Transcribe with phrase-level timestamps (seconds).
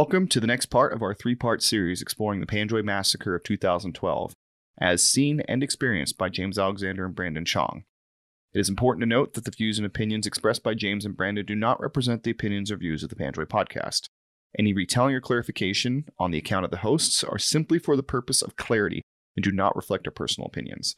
[0.00, 3.44] Welcome to the next part of our three part series exploring the Panjwai Massacre of
[3.44, 4.32] 2012,
[4.80, 7.84] as seen and experienced by James Alexander and Brandon Chong.
[8.54, 11.44] It is important to note that the views and opinions expressed by James and Brandon
[11.44, 14.06] do not represent the opinions or views of the Panjwai podcast.
[14.58, 18.40] Any retelling or clarification on the account of the hosts are simply for the purpose
[18.40, 19.02] of clarity
[19.36, 20.96] and do not reflect our personal opinions.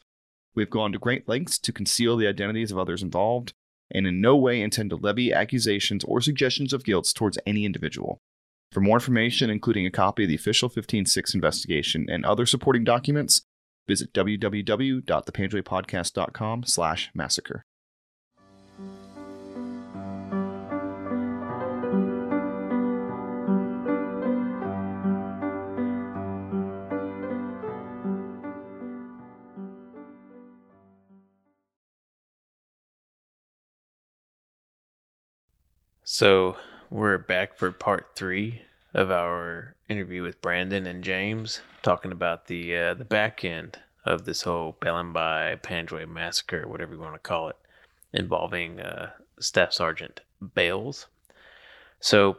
[0.55, 3.51] We have gone to great lengths to conceal the identities of others involved,
[3.91, 8.21] and in no way intend to levy accusations or suggestions of guilt towards any individual.
[8.73, 13.43] For more information, including a copy of the official 15-6 investigation and other supporting documents,
[13.87, 17.65] visit www.thepanjwaipodcast.com slash massacre.
[36.05, 36.57] So
[36.93, 38.61] we're back for part three
[38.93, 44.25] of our interview with Brandon and James, talking about the uh, the back end of
[44.25, 47.55] this whole Bellenby Panjwai massacre, whatever you want to call it,
[48.13, 49.09] involving uh,
[49.39, 50.21] Staff Sergeant
[50.53, 51.07] Bales.
[51.99, 52.37] So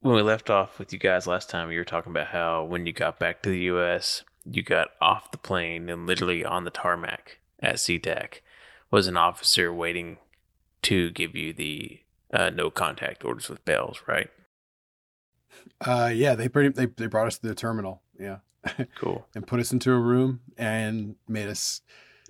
[0.00, 2.84] when we left off with you guys last time, you were talking about how when
[2.84, 6.70] you got back to the U.S., you got off the plane and literally on the
[6.70, 8.40] tarmac at SeaTac
[8.90, 10.16] was an officer waiting
[10.82, 12.00] to give you the
[12.32, 14.30] uh, no contact orders with Bales, right?
[15.80, 18.02] Uh, yeah, they pretty they they brought us to the terminal.
[18.18, 18.38] Yeah,
[18.96, 19.26] Cool.
[19.34, 21.80] and put us into a room and made us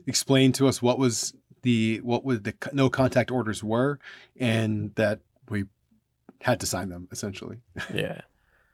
[0.07, 3.99] explain to us what was the what was the no contact orders were,
[4.39, 5.65] and that we
[6.43, 7.59] had to sign them essentially.
[7.95, 8.21] yeah.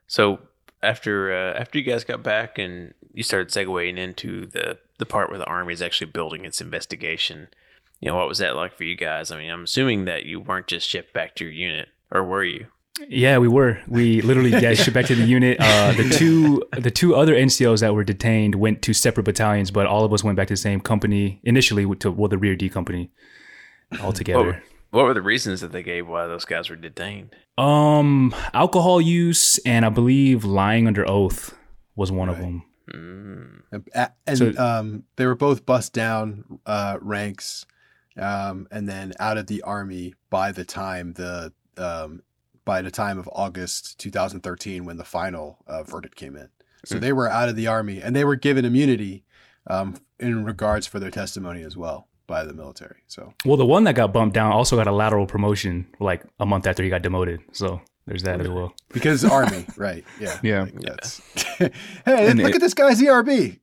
[0.06, 0.39] So
[0.83, 5.30] after uh, after you guys got back and you started segueing into the the part
[5.30, 7.48] where the army is actually building its investigation,
[8.00, 9.31] you know, what was that like for you guys?
[9.31, 12.45] I mean, I'm assuming that you weren't just shipped back to your unit, or were
[12.45, 12.67] you?
[13.09, 13.81] Yeah, we were.
[13.89, 15.56] We literally yeah, shipped back to the unit.
[15.61, 19.86] Uh, the two the two other NCOs that were detained went to separate battalions, but
[19.86, 22.69] all of us went back to the same company initially to well the rear D
[22.69, 23.11] company
[24.01, 24.45] altogether.
[24.45, 27.35] What, what were the reasons that they gave why those guys were detained?
[27.58, 31.57] Um, alcohol use and I believe lying under oath
[31.96, 32.64] was one of them.
[32.92, 33.63] Mm.
[33.73, 37.67] And, and So- um, they were both bust down uh, ranks,
[38.19, 42.23] um, and then out of the army by the time the um,
[42.64, 46.48] by the time of August 2013 when the final uh, verdict came in.
[46.86, 47.01] So Mm.
[47.01, 49.25] they were out of the army, and they were given immunity
[49.67, 52.97] um, in regards for their testimony as well by the military.
[53.07, 56.46] So Well, the one that got bumped down also got a lateral promotion like a
[56.46, 57.41] month after he got demoted.
[57.52, 58.75] So there's that as well.
[58.92, 60.05] because army, right?
[60.20, 60.63] Yeah, Yeah.
[60.65, 61.20] Like, that's
[61.59, 61.70] hey,
[62.07, 63.59] And look it- at this guy's ERB.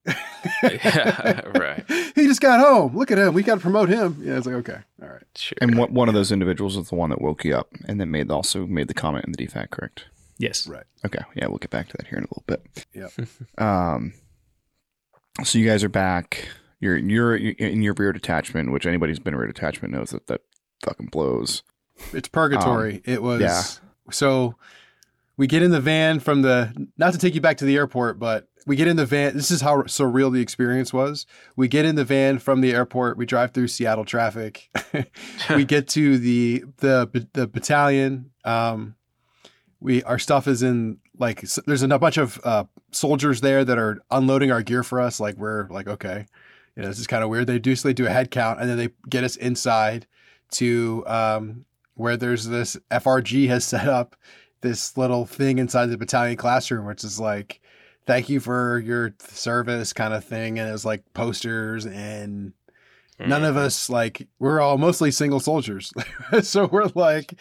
[0.63, 1.83] Yeah, right.
[2.15, 2.95] He just got home.
[2.97, 3.33] Look at him.
[3.33, 4.17] We got to promote him.
[4.21, 5.23] Yeah, it's like okay, all right.
[5.35, 5.57] Sure.
[5.61, 8.09] And one one of those individuals is the one that woke you up and then
[8.11, 10.05] made also made the comment in the DFAC, correct?
[10.37, 10.65] Yes.
[10.67, 10.85] Right.
[11.05, 12.85] Okay, yeah, we'll get back to that here in a little bit.
[12.93, 13.27] Yep.
[13.63, 14.13] Um,
[15.43, 16.47] so you guys are back.
[16.79, 20.25] You're you're in your rear detachment, which anybody who's been in rear detachment knows that
[20.27, 20.41] that
[20.83, 21.61] fucking blows.
[22.11, 23.01] It's purgatory.
[23.05, 23.61] it was yeah.
[24.11, 24.55] So
[25.37, 28.19] we get in the van from the not to take you back to the airport,
[28.19, 29.35] but we get in the van.
[29.35, 31.25] This is how surreal the experience was.
[31.55, 33.17] We get in the van from the airport.
[33.17, 34.69] We drive through Seattle traffic.
[35.49, 38.31] we get to the the the battalion.
[38.45, 38.95] Um,
[39.79, 43.99] we our stuff is in like there's a bunch of uh, soldiers there that are
[44.11, 45.19] unloading our gear for us.
[45.19, 46.25] Like we're like okay,
[46.75, 47.47] you know this is kind of weird.
[47.47, 50.07] They do so they do a head count and then they get us inside
[50.51, 51.65] to um,
[52.01, 54.15] where there's this FRG has set up
[54.61, 57.61] this little thing inside the battalion classroom, which is like
[58.05, 62.53] thank you for your service kind of thing, and it was like posters and
[63.19, 65.93] none of us like we're all mostly single soldiers.
[66.41, 67.39] So we're like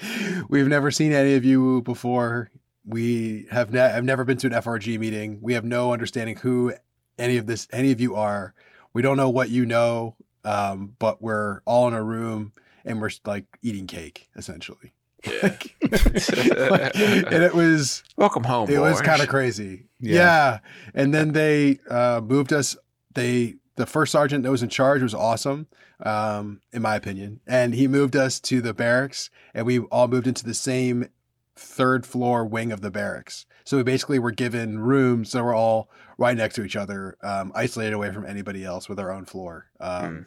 [0.49, 2.51] we've never seen any of you before.
[2.85, 5.39] We have ne- have never been to an frg meeting.
[5.41, 6.75] We have no understanding who
[7.19, 8.53] any of this any of you are.
[8.93, 12.53] We don't know what you know um, but we're all in a room
[12.85, 14.93] and we're like eating cake essentially
[15.25, 15.41] Yeah.
[15.43, 18.71] Like, and it was Welcome home.
[18.71, 19.87] it was kind of crazy.
[20.01, 20.15] Yeah.
[20.15, 20.59] Yeah.
[20.95, 22.77] And then they uh, moved us.
[23.15, 25.67] They the first sergeant that was in charge was awesome,
[26.05, 27.41] um, in my opinion.
[27.47, 31.09] And he moved us to the barracks, and we all moved into the same
[31.57, 33.47] third floor wing of the barracks.
[33.65, 37.53] So we basically were given rooms that were all right next to each other, um,
[37.55, 39.67] isolated away from anybody else with our own floor.
[39.81, 40.27] Um,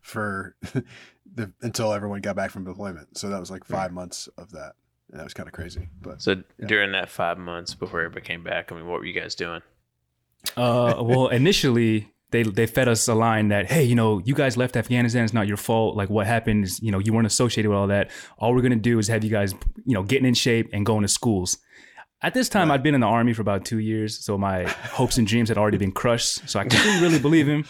[0.00, 0.56] For
[1.34, 4.72] the until everyone got back from deployment, so that was like five months of that,
[5.10, 5.88] and that was kind of crazy.
[6.00, 9.18] But So during that five months before everybody came back, I mean, what were you
[9.18, 9.62] guys doing?
[10.56, 14.56] Uh, well, initially they they fed us a line that hey, you know, you guys
[14.56, 15.24] left Afghanistan.
[15.24, 15.96] It's not your fault.
[15.96, 18.10] Like what happened is, you know, you weren't associated with all that.
[18.38, 19.54] All we're gonna do is have you guys,
[19.84, 21.58] you know, getting in shape and going to schools.
[22.20, 25.18] At this time, I'd been in the army for about two years, so my hopes
[25.18, 26.48] and dreams had already been crushed.
[26.48, 27.64] So I couldn't really believe him,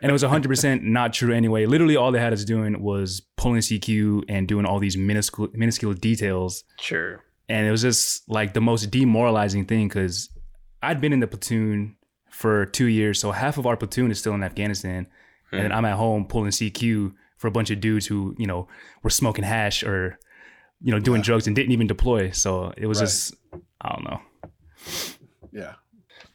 [0.00, 1.66] and it was 100% not true anyway.
[1.66, 5.92] Literally, all they had us doing was pulling CQ and doing all these minuscule, minuscule
[5.92, 7.22] details, Sure.
[7.50, 10.30] and it was just like the most demoralizing thing because
[10.82, 11.96] I'd been in the platoon
[12.30, 15.06] for two years, so half of our platoon is still in Afghanistan,
[15.52, 15.76] and then hmm.
[15.76, 18.68] I'm at home pulling CQ for a bunch of dudes who you know
[19.02, 20.18] were smoking hash or
[20.80, 22.30] you know doing drugs and didn't even deploy.
[22.30, 23.04] So it was Right.
[23.04, 23.34] just
[23.82, 24.20] I don't know.
[25.52, 25.74] Yeah.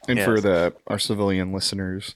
[0.07, 0.25] And Yes.
[0.25, 2.15] for the our civilian listeners,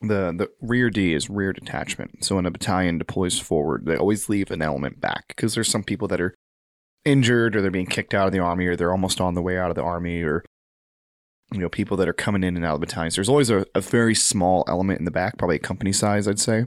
[0.00, 2.24] the the rear D is rear detachment.
[2.24, 5.84] So when a battalion deploys forward, they always leave an element back because there's some
[5.84, 6.34] people that are
[7.04, 9.58] injured or they're being kicked out of the army or they're almost on the way
[9.58, 10.44] out of the army or
[11.52, 13.16] you know people that are coming in and out of battalions.
[13.16, 16.38] There's always a, a very small element in the back, probably a company size, I'd
[16.40, 16.66] say.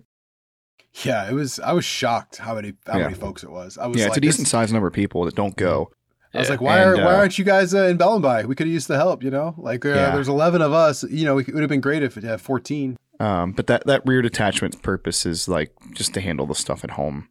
[1.04, 1.60] Yeah, it was.
[1.60, 3.06] I was shocked how many how Yeah.
[3.06, 3.78] many folks it was.
[3.80, 5.90] I was yeah, like, it's a this- decent sized number of people that don't go.
[6.34, 8.46] I was like, why And, are why uh, aren't you guys uh, in Bellenby?
[8.48, 9.24] We could have used the help.
[9.24, 10.12] You know, like uh, Yeah.
[10.16, 11.04] there's 11 of us.
[11.04, 12.98] You know, it would have been great if it had 14.
[13.20, 16.92] Um, but that that rear detachment purpose is like just to handle the stuff at
[16.92, 17.30] home,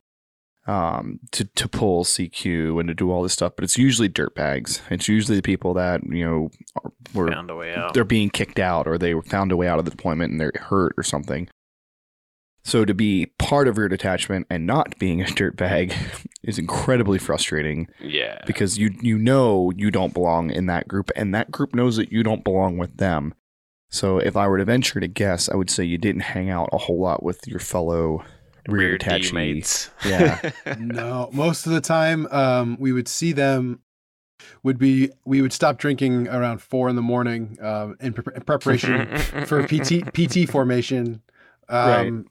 [0.67, 3.55] um, to to pull CQ and to do all this stuff.
[3.57, 4.81] But it's usually dirt bags.
[4.91, 6.51] It's usually the people that you know
[6.85, 7.95] are, were Found a way out.
[7.95, 10.53] they're being kicked out or they found a way out of the deployment and they're
[10.55, 11.49] hurt or something.
[12.65, 15.95] So to be part of your detachment and not being a dirt bag
[16.43, 18.41] is incredibly frustrating Yeah.
[18.47, 22.13] because you you know you don't belong in that group and that group knows that
[22.13, 23.35] you don't belong with them.
[23.91, 26.71] So if I were to venture to guess, I would say you didn't hang out
[26.73, 28.25] a whole lot with your fellow
[28.69, 29.91] rear, Rear detachee.
[30.07, 30.51] Yeah.
[30.79, 33.81] no, most of the time, um, we would see them.
[34.65, 38.43] Would be we would stop drinking around four in the morning um, in, pre- in
[38.43, 39.17] preparation
[39.47, 41.23] for PT PT formation.
[41.69, 42.27] Um,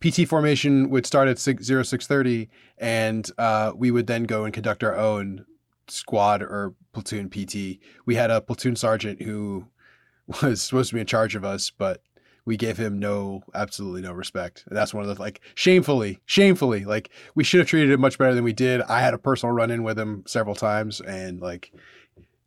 [0.00, 2.48] PT formation would start at six zero six thirty,
[2.78, 5.46] and uh, we would then go and conduct our own
[5.88, 7.80] squad or platoon PT.
[8.04, 9.66] We had a platoon sergeant who
[10.42, 12.02] was supposed to be in charge of us, but
[12.44, 14.64] we gave him no, absolutely no respect.
[14.68, 18.18] And that's one of the like shamefully, shamefully, like we should have treated him much
[18.18, 18.82] better than we did.
[18.82, 21.72] I had a personal run in with him several times, and like,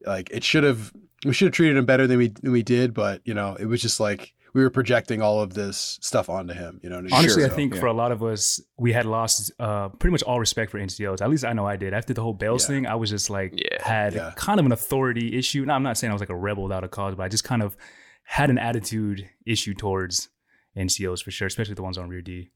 [0.06, 0.94] like it should have
[1.26, 2.94] we should have treated him better than we than we did.
[2.94, 6.54] But you know, it was just like we were projecting all of this stuff onto
[6.54, 6.80] him.
[6.84, 7.14] You know, what I mean?
[7.14, 7.80] Honestly, So- I think yeah.
[7.80, 11.22] for a lot of us, we had lost uh, pretty much all respect for NCOs.
[11.22, 11.94] At least I know I did.
[11.94, 12.68] After the whole Bales Yeah.
[12.76, 13.84] thing, I was just like Yeah.
[13.86, 14.32] had Yeah.
[14.36, 15.66] kind of an authority issue.
[15.66, 17.44] Now, I'm not saying I was like a rebel without a cause, but I just
[17.44, 17.76] kind of
[18.24, 20.30] had an attitude issue towards
[20.78, 22.52] NCOs for sure, especially the ones on rear D.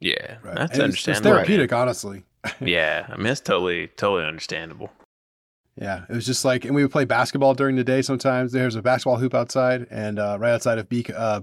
[0.00, 0.36] Yeah.
[0.42, 0.54] Right.
[0.56, 1.36] That's And it's- It's understandable.
[1.36, 2.24] therapeutic, honestly.
[2.60, 3.06] Yeah.
[3.12, 4.90] I mean, it's totally, totally understandable.
[5.80, 8.02] Yeah, it was just like, and we would play basketball during the day.
[8.02, 11.42] Sometimes there's a basketball hoop outside, and uh, right outside of uh,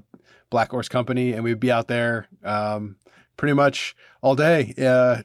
[0.50, 2.98] Black Horse Company, and we'd be out there um,
[3.38, 4.74] pretty much all day.
[4.78, 5.22] Uh,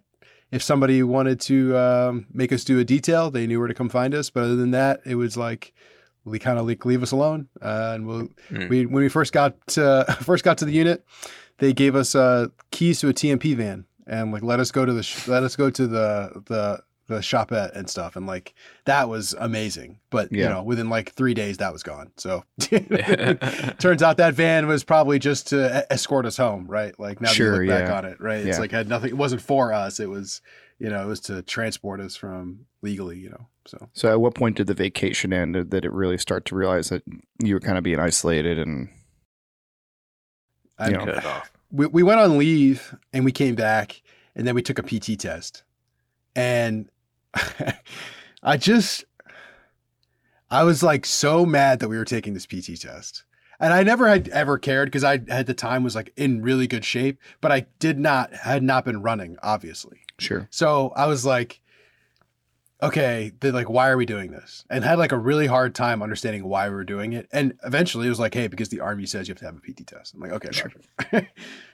[0.52, 3.88] if somebody wanted to um, make us do a detail, they knew where to come
[3.88, 4.30] find us.
[4.30, 5.72] But other than that, it was like
[6.24, 7.48] we kind of like leave us alone.
[7.60, 8.68] Uh, and we'll, Mm.
[8.68, 11.04] we when we first got to, first got to the unit,
[11.58, 14.92] they gave us uh, keys to a TMP van and like let us go to
[14.92, 16.80] the sh- let us go to the the
[17.10, 18.54] the shopette and stuff and like
[18.86, 22.44] that was amazing but you know within like three days that was gone so
[23.78, 27.34] turns out that van was probably just to escort us home right like now that
[27.34, 27.98] Sure, you look back yeah.
[27.98, 28.60] on it right it's Yeah.
[28.60, 30.40] like had nothing it wasn't for us it was
[30.78, 34.34] you know it was to transport us from legally you know so So at what
[34.34, 35.52] point did the vacation end?
[35.52, 37.02] Did it really start to realize that
[37.42, 38.88] you were kind of being isolated and
[40.78, 41.04] I, You know.
[41.04, 41.52] Cut it off.
[41.70, 44.02] we, we went on leave and we came back
[44.34, 45.62] and then we took a PT test.
[46.34, 46.88] And
[48.42, 49.04] I just,
[50.50, 53.24] I was like so mad that we were taking this PT test.
[53.58, 56.66] And I never had ever cared because I at the time was like in really
[56.66, 60.00] good shape, but I did not, had not been running, obviously.
[60.18, 60.48] sure.
[60.50, 61.60] So I was like,
[62.82, 64.64] okay, then like, why are we doing this?
[64.70, 67.28] And had like a really hard time understanding why we were doing it.
[67.32, 69.60] And eventually it was like, hey, because the army says you have to have a
[69.60, 70.14] PT test.
[70.14, 70.72] I'm like, okay, Sure.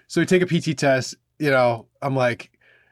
[0.09, 1.17] So we take a PT test.
[1.39, 2.51] You know, I'm like,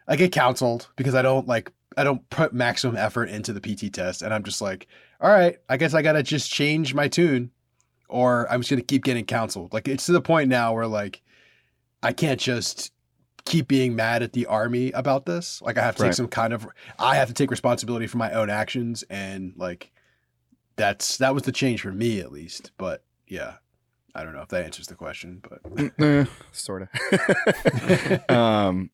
[0.08, 3.92] I get counseled because I don't like, I don't put maximum effort into the PT
[3.92, 4.22] test.
[4.22, 4.86] And I'm just like,
[5.20, 7.50] all right, I guess I got to just change my tune
[8.08, 9.72] or I'm just going to keep getting counseled.
[9.72, 11.22] Like it's to the point now where like,
[12.02, 12.92] I can't just
[13.44, 15.60] keep being mad at the army about this.
[15.62, 16.66] Like I have to take some kind of
[16.98, 19.92] I have to take responsibility for my own actions and like
[20.76, 22.72] that's that was the change for me at least.
[22.78, 23.54] But yeah.
[24.16, 28.30] I don't know if that answers the question, but eh, sort of.
[28.30, 28.90] um,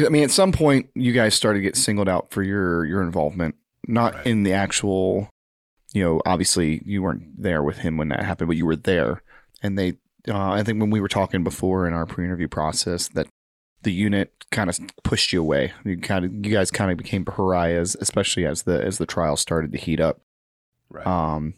[0.00, 3.02] I mean, at some point, you guys started to get singled out for your your
[3.02, 3.54] involvement,
[3.86, 4.26] not Right.
[4.26, 5.30] in the actual.
[5.92, 9.22] You know, obviously, you weren't there with him when that happened, but you were there,
[9.62, 9.94] and they.
[10.28, 13.28] Uh, I think when we were talking before in our pre-interview process, that
[13.82, 15.72] the unit kind of pushed you away.
[15.84, 19.36] You kind of, you guys kind of became pariahs, especially as the as the trial
[19.36, 20.20] started to heat up.
[20.90, 21.06] Right.
[21.06, 21.54] Um,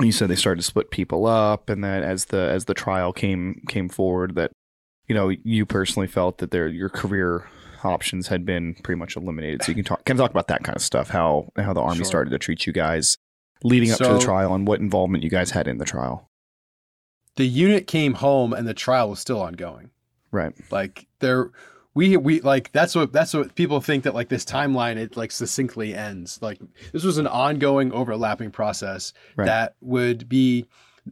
[0.00, 3.12] you said they started to split people up, and that as the as the trial
[3.12, 4.52] came came forward, that
[5.08, 7.48] you know you personally felt that their your career
[7.84, 9.62] options had been pretty much eliminated.
[9.62, 11.96] So you can talk can talk about that kind of stuff, how how the army
[11.98, 12.04] Sure.
[12.04, 13.18] started to treat you guys
[13.62, 16.28] leading up to the trial, and what involvement you guys had in the trial.
[17.36, 19.90] the unit came home and the trial was still ongoing.
[20.30, 20.52] Right.
[20.70, 21.50] Like there
[21.94, 25.32] we we like that's what that's what people think that like this timeline it like
[25.32, 26.38] succinctly ends.
[26.42, 26.58] Like
[26.92, 29.46] this was an ongoing overlapping process Right.
[29.46, 30.66] that would be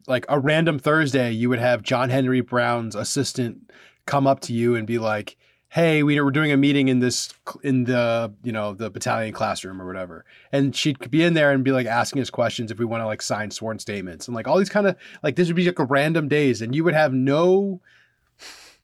[0.06, 3.70] like a random Thursday you would have John Henry Browne's assistant
[4.06, 5.36] come up to you and be like,
[5.72, 9.80] "Hey, we we're doing a meeting in this in the, you know, the battalion classroom
[9.80, 12.84] or whatever." And she'd be in there and be like asking us questions if we
[12.84, 15.56] want to like sign sworn statements and like all these kind of like this would
[15.56, 17.80] be like a random days and you would have no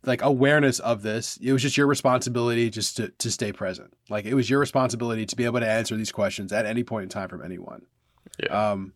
[0.04, 1.38] like awareness of this.
[1.42, 3.94] It was just your responsibility just to, to stay present.
[4.08, 7.04] Like it was your responsibility to be able to answer these questions at any point
[7.04, 7.86] in time from anyone.
[8.42, 8.70] Yeah.
[8.70, 8.92] Um,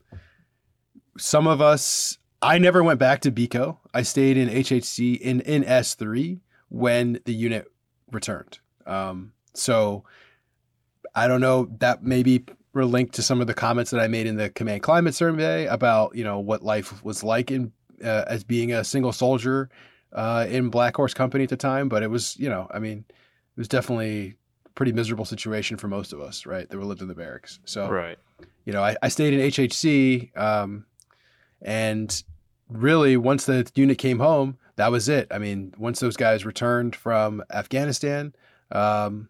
[1.19, 3.79] some of us, I never went back to BICO.
[3.93, 7.72] I stayed in HHC in, in S3 when the unit
[8.13, 8.59] returned.
[8.87, 10.05] Um, so
[11.15, 14.27] I don't know, that maybe were linked to some of the comments that I made
[14.27, 18.45] in the command climate survey about, you know, what life was like in uh, as
[18.45, 19.69] being a single soldier
[20.13, 21.89] uh, in Black Horse Company at the time.
[21.89, 25.89] But it was, you know, I mean, it was definitely a pretty miserable situation for
[25.89, 26.69] most of us, right?
[26.69, 27.61] That were lived in the barracks.
[27.67, 28.19] So, Right.
[28.65, 30.87] you know, I, I stayed in HHC, um,
[31.61, 32.23] and
[32.69, 35.29] really once the unit came home, that was it.
[35.31, 38.35] I mean, once those guys returned from Afghanistan,
[38.71, 39.29] um,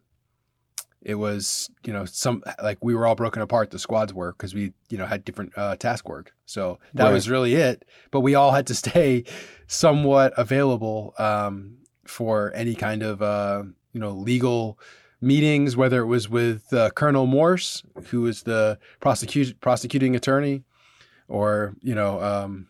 [1.04, 3.70] it was you know some like we were all broken apart.
[3.70, 7.12] The squads were because we you know had different uh, task work, so that Right.
[7.12, 7.84] was really it.
[8.12, 9.24] But we all had to stay
[9.66, 14.78] somewhat available um, for any kind of uh, you know legal
[15.20, 20.62] meetings, whether it was with uh, Colonel Morse, who was the prosecute, prosecuting attorney,
[21.28, 22.68] or you know, um,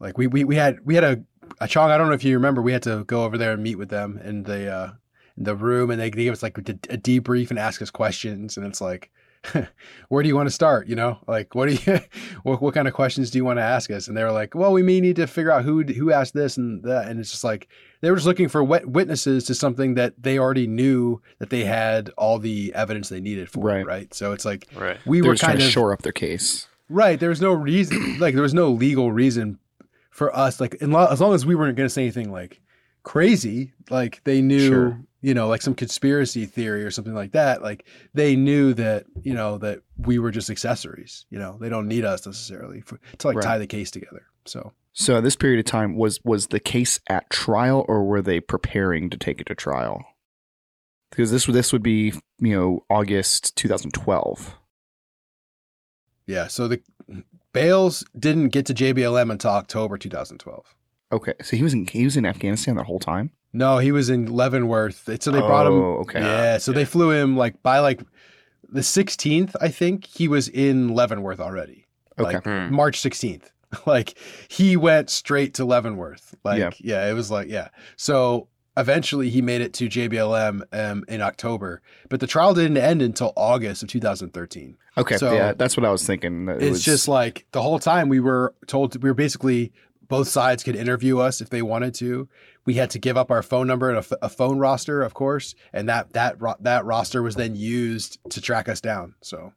[0.00, 1.22] like we, we we had we had a,
[1.60, 1.90] a Chong.
[1.90, 3.88] I don't know if you remember, we had to go over there and meet with
[3.90, 4.90] them in the uh,
[5.36, 7.90] in the room, and they, they gave us like a, a debrief and ask us
[7.90, 9.10] questions, and it's like.
[10.08, 10.86] Where do you want to start?
[10.88, 12.00] You know, like what do you,
[12.44, 14.08] what, what kind of questions do you want to ask us?
[14.08, 16.56] And they were like, well, we may need to figure out who who asked this
[16.56, 17.68] and that, and it's just like
[18.00, 21.62] they were just looking for wet witnesses to something that they already knew that they
[21.64, 23.60] had all the evidence they needed for.
[23.64, 23.84] Right.
[23.84, 24.14] Right.
[24.14, 24.96] So it's like Right.
[25.04, 26.66] we They were were trying kind to of shore up their case.
[26.88, 27.20] right.
[27.20, 29.58] There was no reason, like there was no legal reason
[30.14, 30.60] for us.
[30.60, 32.60] Like in lo- as long as we weren't going to say anything like
[33.02, 35.00] crazy, like they knew, Sure.
[35.20, 37.62] you know, like some conspiracy theory or something like that.
[37.62, 41.26] Like they knew that you know that we were just accessories.
[41.30, 43.44] You know, they don't need us necessarily for, to like Right.
[43.44, 44.22] tie the case together.
[44.46, 44.72] So.
[44.96, 48.38] So at this period of time, was was the case at trial, or were they
[48.38, 50.04] preparing to take it to trial?
[51.10, 54.56] Because this this would be you know August 2012.
[56.26, 56.80] Yeah, so the
[57.54, 60.74] Bales didn't get to JBLM until October 2012.
[61.12, 63.30] Okay, so he was in he was in Afghanistan the whole time.
[63.54, 65.08] No, he was in Leavenworth.
[65.22, 65.72] So they brought him.
[65.74, 66.20] Oh, okay.
[66.20, 68.00] Yeah, so they flew him like by like
[68.68, 71.86] the 16th, I think he was in Leavenworth already.
[72.18, 72.34] Okay.
[72.34, 72.74] Like Hmm.
[72.74, 73.50] March 16th.
[73.86, 74.18] like
[74.48, 76.34] he went straight to Leavenworth.
[76.44, 76.70] Like Yeah.
[76.80, 77.08] yeah.
[77.08, 77.68] it was like yeah.
[77.96, 83.02] So eventually he made it to JBLM um, in October, but the trial didn't end
[83.02, 84.76] until August of 2013.
[84.96, 86.48] Okay, So- yeah, that's what I was thinking.
[86.48, 89.72] It it's was- just like the whole time we were told we were basically
[90.06, 92.28] both sides could interview us if they wanted to.
[92.66, 95.88] We had to give up our phone number and a phone roster, of course, and
[95.88, 99.14] that that ro- that roster was then used to track us down.
[99.22, 99.52] So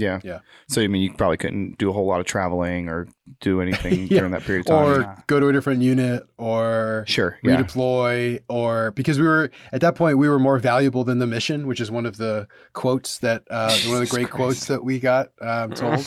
[0.00, 0.40] yeah, yeah.
[0.68, 3.06] So I mean, you probably couldn't do a whole lot of traveling or
[3.40, 4.18] do anything Yeah.
[4.18, 4.84] during that period of time.
[4.88, 5.16] or yeah.
[5.26, 9.94] go to a different unit or sure, yeah, redeploy or because we were at that
[9.94, 13.42] point we were more valuable than the mission, which is one of the quotes that
[13.50, 14.32] uh, one of the great Christ.
[14.36, 16.06] quotes that we got um, told.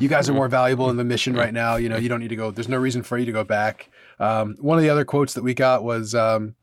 [0.00, 1.76] you guys are more valuable in the mission right now.
[1.76, 2.50] You know, you don't need to go.
[2.50, 3.90] There's no reason for you to go back.
[4.18, 6.54] Um, one of the other quotes that we got was, um,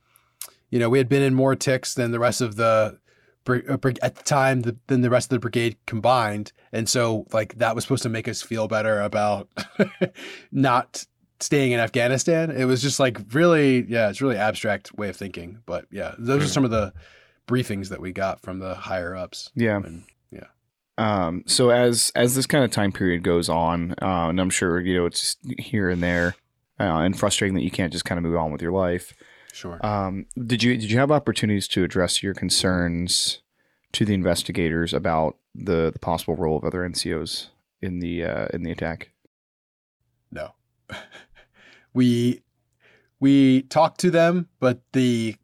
[0.70, 2.98] you know, we had been in more ticks than the rest of the
[3.48, 7.76] at the time the, than the rest of the brigade combined, and so like that
[7.76, 9.50] was supposed to make us feel better about
[10.52, 11.06] not
[11.40, 12.52] staying in Afghanistan.
[12.52, 15.60] It was just like really, yeah, it's really abstract way of thinking.
[15.66, 16.94] But yeah, those are some of the
[17.48, 19.52] briefings that we got from the higher ups.
[19.56, 19.78] yeah.
[19.78, 20.46] And, yeah.
[20.98, 24.80] Um, so as as this kind of time period goes on, uh, and I'm sure
[24.80, 26.36] you know it's here and there,
[26.80, 29.14] uh, and frustrating that you can't just kind of move on with your life.
[29.54, 29.86] Sure.
[29.86, 33.42] Um, did you did you have opportunities to address your concerns
[33.94, 37.48] to the investigators about the, the possible role of other NCOs
[37.82, 39.12] in the uh, in the attack?
[40.32, 40.54] No.
[41.94, 42.42] we
[43.20, 45.36] we talked to them, but the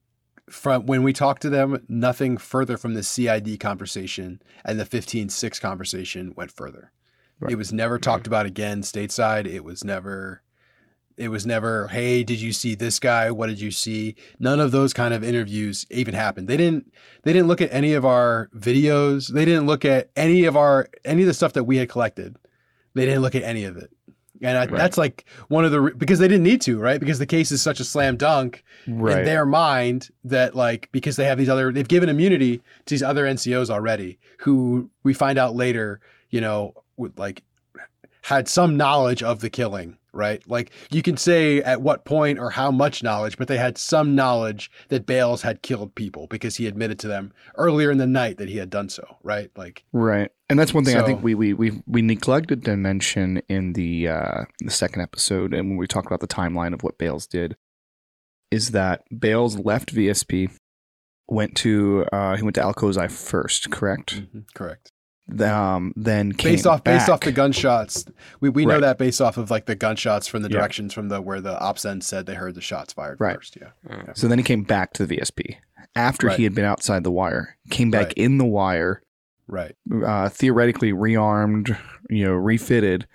[0.50, 5.60] from when we talked to them, nothing further from the CID conversation and the 15-6
[5.60, 6.94] conversation went further.
[7.40, 7.52] Right.
[7.52, 9.46] It was never talked about again stateside.
[9.46, 10.42] It was never
[11.18, 13.32] it was never, hey, did you see this guy?
[13.32, 14.16] What did you see?
[14.40, 16.48] None of those kind of interviews even happened.
[16.48, 16.92] They didn't
[17.24, 19.28] they didn't look at any of our videos.
[19.34, 22.38] They didn't look at any of our any of the stuff that we had collected.
[22.94, 23.90] They didn't look at any of it.
[24.40, 24.72] And I, Right.
[24.78, 27.00] that's like one of the because they didn't need to, right?
[27.00, 29.18] Because the case is such a slam dunk Right.
[29.20, 33.02] in their mind that like because they have these other they've given immunity to these
[33.02, 37.42] other NCOs already who we find out later, you know, would like
[38.22, 40.44] had some knowledge of the killing, right?
[40.50, 44.16] Like you can say at what point or how much knowledge, but they had some
[44.16, 48.38] knowledge that Bales had killed people because he admitted to them earlier in the night
[48.38, 49.52] that he had done so, right?
[49.56, 50.32] Like Right.
[50.50, 54.08] And that's one thing I think we we we we neglected to mention in the
[54.08, 57.56] uh the second episode and when we talked about the timeline of what Bales did
[58.50, 60.52] is that Bales left VSP
[61.28, 64.24] went to uh he went to Alcozai first, correct?
[64.54, 64.92] correct.
[65.30, 68.06] The, Um then came Based off based off the gunshots.
[68.40, 68.82] We we know Right.
[68.82, 70.58] that based off of like the gunshots from the Yeah.
[70.60, 73.36] directions from the where the ops end said they heard the shots fired Right.
[73.36, 73.58] first.
[73.60, 74.14] Yeah.
[74.14, 75.58] So then he came back to the VSP
[75.96, 76.38] after Right.
[76.38, 78.14] he had been outside the wire, came back Right.
[78.18, 79.02] in the wire,
[79.48, 79.76] Right.
[80.06, 81.78] uh, theoretically rearmed,
[82.10, 83.06] you know, refitted,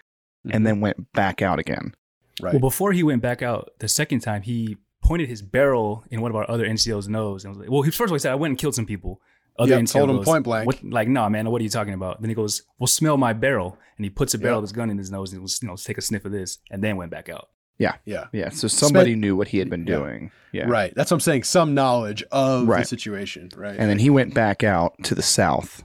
[0.50, 1.94] and then went back out again.
[2.42, 2.52] right.
[2.54, 6.30] Well, before he went back out the second time, he pointed his barrel in one
[6.30, 8.32] of our other NCO's nose and was like, "Well, he first of all he said
[8.32, 9.20] I went and killed some people."
[9.58, 10.66] Other Yep, told him goes, point blank.
[10.66, 12.20] What, like, no, man, what are you talking about?
[12.20, 14.58] Then he goes, "Well, smell my barrel," and he puts a barrel Yep.
[14.58, 16.58] of his gun in his nose and was, you know, take a sniff of this,
[16.70, 17.48] and then went back out.
[17.78, 17.96] yeah.
[18.04, 18.50] Yeah, Yeah.
[18.50, 20.30] so somebody Spent- knew what he had been doing.
[20.52, 20.64] Yeah.
[20.68, 20.92] Right.
[20.94, 21.42] That's what I'm saying.
[21.44, 23.48] Some knowledge of the situation.
[23.56, 23.76] Right.
[23.76, 25.82] And then he went back out to the south.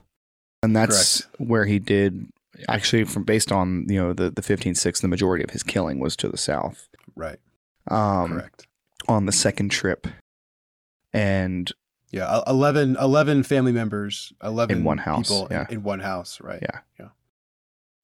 [0.62, 2.28] And that's where he did
[2.68, 6.14] actually from based on, you know, the the 156 the majority of his killing was
[6.16, 6.88] to the south.
[7.16, 7.38] right.
[7.88, 8.66] Um Correct.
[9.08, 10.06] on the second trip.
[11.12, 11.72] And
[12.10, 12.38] Yeah.
[12.38, 15.66] e- 11, 11 family members, 11 In one house, people in- yeah.
[15.70, 16.40] in, one house.
[16.40, 16.60] Right.
[16.62, 16.80] Yeah.
[16.98, 17.08] yeah.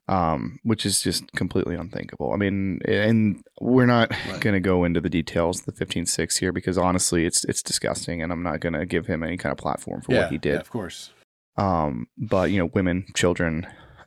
[0.06, 2.32] um which is just completely unthinkable.
[2.32, 4.40] I mean, and we're not Right.
[4.40, 8.22] going to go into the details of the 156 here because honestly it's it's disgusting
[8.22, 10.38] and I'm not going to give him any kind of platform for yeah, what he
[10.38, 10.54] did.
[10.54, 11.10] yeah, of course.
[11.56, 13.66] Um, but you know, women, children,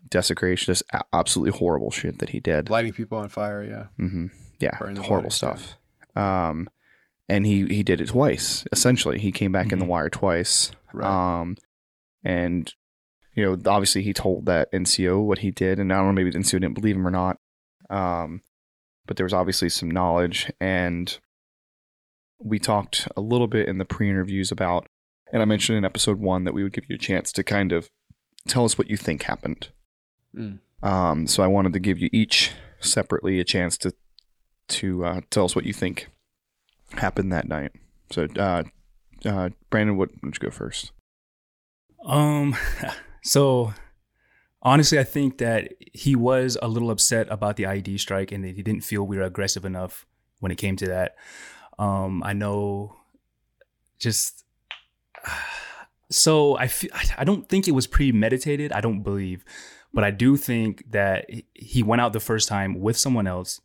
[0.10, 2.69] desecration, just absolutely horrible shit that he did.
[2.69, 3.63] Lighting people on fire.
[3.63, 3.86] Yeah.
[3.98, 4.28] hmm
[4.60, 5.30] Yeah, horrible yeah.
[5.30, 5.78] stuff.
[6.15, 6.69] Um,
[7.30, 8.66] and he he did it twice.
[8.72, 9.90] Essentially, he came back in the Mhm.
[9.90, 10.72] wire twice.
[10.94, 11.40] Right.
[11.42, 11.58] Um,
[12.24, 12.74] and
[13.34, 16.32] you know, obviously, he told that NCO what he did, and I don't know, maybe
[16.32, 17.38] the NCO didn't believe him or not.
[17.90, 18.42] Um,
[19.06, 21.18] but there was obviously some knowledge, and
[22.40, 24.88] we talked a little bit in the pre-interviews about,
[25.32, 27.72] and I mentioned in episode one that we would give you a chance to kind
[27.72, 27.90] of
[28.48, 29.70] tell us what you think happened.
[30.36, 30.60] Mm.
[30.84, 33.94] Um, so I wanted to give you each separately a chance to
[34.70, 36.10] to uh, tell us what you think
[36.93, 37.71] happened that night.
[38.12, 38.63] So, uh,
[39.26, 40.91] uh, Brandon, what would you go first?
[42.06, 42.56] Um,
[43.23, 43.73] so
[44.62, 48.56] honestly, I think that he was a little upset about the IED strike and that
[48.56, 50.06] he didn't feel we were aggressive enough
[50.39, 51.15] when it came to that.
[51.80, 52.95] Um, I know
[54.00, 54.43] just
[56.10, 58.71] so I feel I don't think it was premeditated.
[58.71, 59.43] I don't believe,
[59.93, 63.62] but I do think that he went out the first time with someone else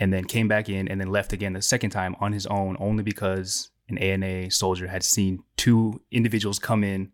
[0.00, 2.76] and then came back in and then left again the second time on his own
[2.80, 7.12] only because an ANA soldier had seen two individuals come in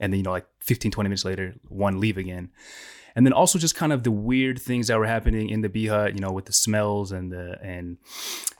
[0.00, 2.50] and then you know like 15 20 minutes later one leave again.
[3.16, 5.86] And then also just kind of the weird things that were happening in the bee
[5.86, 7.98] hut you know with the smells and the and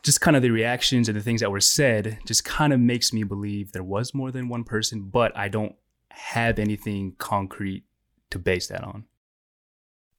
[0.05, 3.13] just kind of the reactions and the things that were said just kind of makes
[3.13, 5.75] me believe there was more than one person but i don't
[6.15, 7.85] have anything concrete
[8.31, 9.05] to base that on.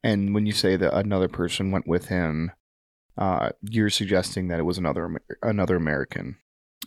[0.03, 2.51] And when you say that another person went with him,
[3.17, 6.37] uh, you're suggesting that it was another another American,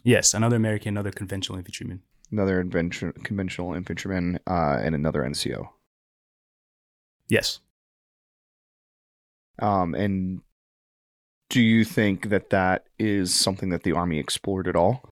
[0.05, 5.69] yes another american another conventional infantryman another invention, conventional infantryman, uh, and another NCO.
[7.29, 7.61] yes
[9.61, 10.43] Um, and
[11.51, 15.09] do you think that that is something that the army explored at all?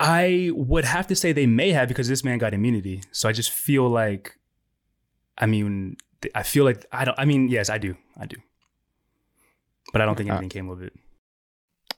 [0.00, 3.02] I would have to say they may have because this man got immunity.
[3.10, 4.38] So I just feel like,
[5.36, 5.96] I mean,
[6.34, 7.18] I feel like I don't.
[7.18, 8.36] I mean, yes, I do, I do,
[9.92, 10.92] but I don't think Uh, anything came of it.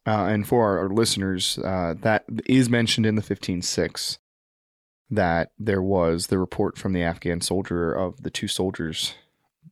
[0.07, 4.19] Uh, and for our, listeners, uh, that is mentioned in the 15.6
[5.11, 9.15] that there was the report from the Afghan soldier of the two soldiers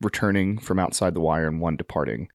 [0.02, 2.28] returning from outside the wire and one departing.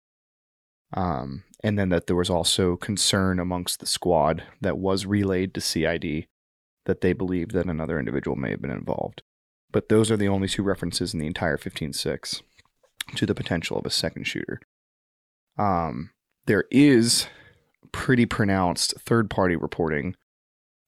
[0.93, 5.61] Um, and then that there was also concern amongst the squad that was relayed to
[5.61, 6.27] CID
[6.85, 9.21] that they believed that another individual may have been involved.
[9.73, 12.41] But those are the only two references in the entire 15.6
[13.15, 14.61] to the potential of a second shooter.
[15.57, 16.11] Um,
[16.45, 17.27] there is
[17.91, 20.15] pretty pronounced third party reporting.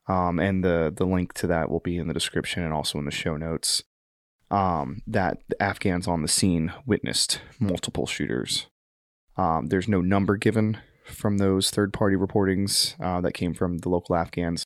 [0.07, 3.05] Um, and the, the link to that will be in the description and also in
[3.05, 3.83] the show notes.
[4.51, 8.67] um, that Afghans on the scene witnessed multiple shooters.
[9.37, 13.89] Um, there's no number given from those third party reportings uh, that came from the
[13.89, 14.63] local Afghans,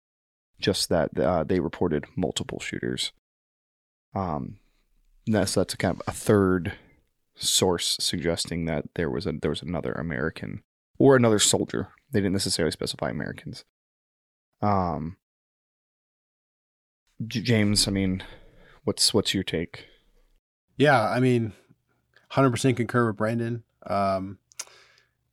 [0.60, 3.12] just that uh, they reported multiple shooters.
[4.14, 4.58] Um,
[5.28, 6.74] that's that's a kind of a third
[7.36, 10.64] source suggesting that there was a there was another American
[10.98, 11.90] or another soldier.
[12.12, 13.64] They didn't necessarily specify Americans.
[14.62, 15.18] Um,
[17.26, 18.24] J- James, I mean,
[18.84, 19.86] what's what's your take?
[20.78, 21.52] Yeah, I mean,
[22.32, 23.64] 100% concur with Brandon.
[23.86, 24.38] Um,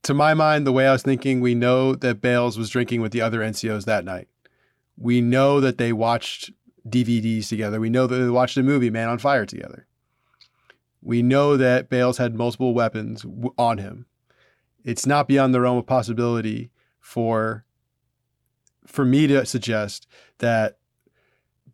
[0.02, 3.12] to my mind, the way I was thinking, we know that Bales was drinking with
[3.12, 4.28] the other NCOs that night.
[4.96, 6.50] We know that they watched
[6.88, 7.80] DVDs together.
[7.80, 9.86] We know that they watched a movie Man on Fire together.
[11.02, 13.24] We know that Bales had multiple weapons
[13.56, 14.06] on him.
[14.84, 16.70] It's not beyond the realm of possibility
[17.00, 17.64] for
[18.86, 20.06] for me to suggest
[20.38, 20.78] that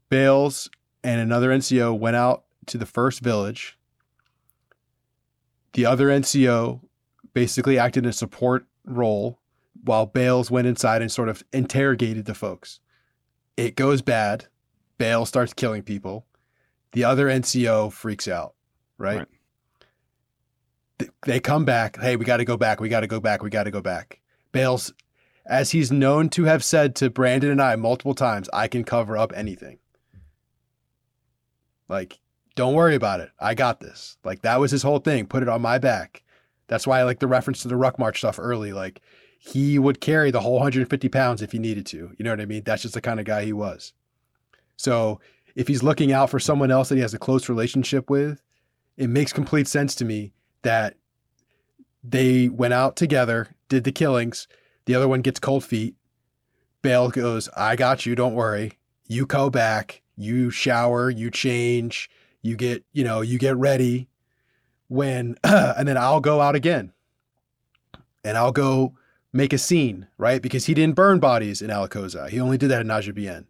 [0.08, 0.70] Bales
[1.04, 3.78] and another NCO went out to the first village.
[5.74, 6.80] The other NCO
[7.34, 9.38] basically acted in a support role
[9.84, 12.80] while Bales went inside and sort of interrogated the folks.
[13.56, 14.46] It goes bad.
[15.02, 16.26] Bale starts killing people.
[16.92, 18.54] The other NCO freaks out,
[18.98, 19.18] right?
[19.18, 19.28] Right.
[21.00, 21.98] Th- They come back.
[21.98, 22.80] Hey, we got to go back.
[22.80, 23.42] We got to go back.
[23.42, 24.20] We got to go back.
[24.52, 24.92] Bales,
[25.44, 29.18] as he's known to have said to Brandon and I multiple times, I can cover
[29.18, 29.78] up anything.
[31.88, 32.20] Like,
[32.54, 33.30] don't worry about it.
[33.40, 34.18] I got this.
[34.22, 35.26] Like, that was his whole thing.
[35.26, 36.22] Put it on my back.
[36.68, 38.72] That's why I like the reference to the ruck march stuff early.
[38.72, 39.00] Like,
[39.40, 42.14] he would carry the whole 150 pounds if he needed to.
[42.16, 42.62] You know what I mean?
[42.64, 43.92] That's just the kind of guy he was.
[44.82, 45.20] So
[45.54, 48.42] if he's looking out for someone else that he has a close relationship with,
[48.96, 50.96] it makes complete sense to me that
[52.02, 54.48] they went out together, did the killings.
[54.86, 55.94] The other one gets cold feet.
[56.82, 58.16] Bale goes, I got you.
[58.16, 58.72] Don't worry.
[59.06, 60.02] You go back.
[60.16, 61.10] You shower.
[61.10, 62.10] You change.
[62.42, 64.08] You get, you know, you get ready.
[64.88, 66.92] When, and then I'll go out again.
[68.24, 68.94] And I'll go
[69.32, 70.42] make a scene, right?
[70.42, 72.28] Because he didn't burn bodies in Alakoza.
[72.28, 73.44] He only did that in Najibien.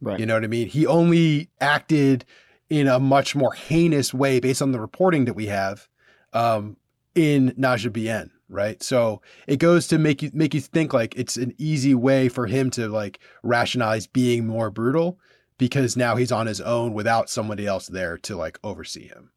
[0.00, 0.20] Right.
[0.20, 0.68] You know what I mean?
[0.68, 2.24] He only acted
[2.68, 5.88] in a much more heinous way based on the reporting that we have
[6.32, 6.76] um,
[7.14, 8.82] in Najibien, right?
[8.82, 12.46] So it goes to make you make you think like it's an easy way for
[12.46, 15.18] him to like rationalize being more brutal
[15.58, 19.30] because now he's on his own without somebody else there to like oversee him.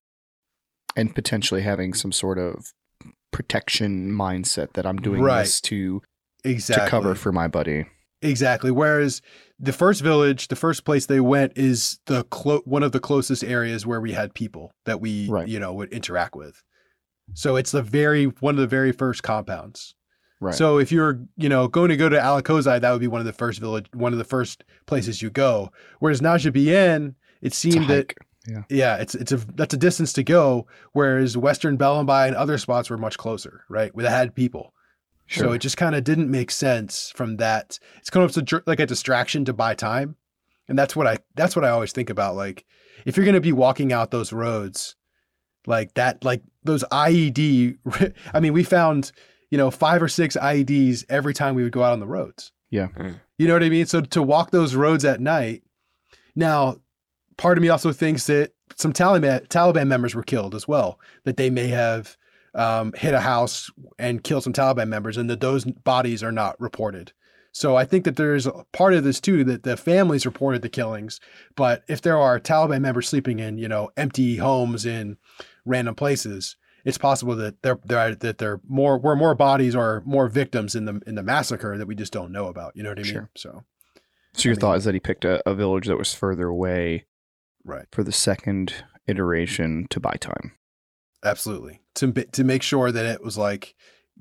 [0.96, 2.74] and potentially having some sort of
[3.32, 5.44] protection mindset that I'm doing Right.
[5.44, 6.02] this to
[6.44, 6.86] Exactly.
[6.86, 7.86] to cover for my buddy.
[8.22, 8.70] Exactly.
[8.72, 9.22] Whereas
[9.60, 13.44] the first village, the first place they went is the clo- one of the closest
[13.44, 15.48] areas where we had people that we, Right.
[15.48, 16.62] you know, would interact with.
[17.34, 19.96] So it's the very one of the very first compounds.
[20.42, 20.56] Right.
[20.56, 23.28] So if you're, you know, going to go to Alakozai, that would be one of
[23.28, 25.72] the first village, one of the first places you go.
[26.00, 28.14] Whereas Najibien, it seemed that
[28.48, 28.66] hike.
[28.70, 30.66] yeah, it's it's a that's a distance to go.
[30.94, 33.94] Whereas Western Bellenby and other spots were much closer, right?
[33.96, 34.74] Where they had people.
[35.30, 37.80] So it just kind of didn't make sense from that.
[37.98, 40.16] It's kind of like a distraction to buy time,
[40.68, 42.36] and that's what I that's what I always think about.
[42.36, 42.66] Like
[43.06, 44.96] if you're gonna be walking out those roads,
[45.68, 47.78] like that, like those IED.
[48.34, 49.12] I mean, we found
[49.52, 52.52] you know five or six IEDs every time we would go out on the roads.
[52.70, 52.88] Yeah.
[52.98, 53.20] Mm.
[53.38, 53.86] You know what I mean?
[53.86, 55.64] So to walk those roads at night,
[56.36, 56.78] now
[57.38, 61.00] part of me also thinks that some Taliban Taliban members were killed as well.
[61.24, 62.18] That they may have
[62.56, 66.60] um, hit a house and kill some Taliban members, and that those bodies are not
[66.60, 67.14] reported.
[67.52, 70.70] So I think that there's a part of this too that the families reported the
[70.70, 71.20] killings,
[71.56, 75.18] but if there are Taliban members sleeping in you know empty homes in
[75.66, 80.28] random places, it's possible that there there that there more were more bodies or more
[80.28, 82.76] victims in the in the massacre that we just don't know about.
[82.76, 83.12] You know what I mean?
[83.12, 83.30] Sure.
[83.36, 83.64] So
[84.34, 86.48] So your I mean- thought is that he picked a, a village that was further
[86.48, 87.06] away
[87.66, 87.86] right.
[87.92, 88.74] for the second
[89.08, 90.54] iteration to buy time.
[91.24, 91.82] Absolutely.
[91.96, 93.76] To to make sure that it was like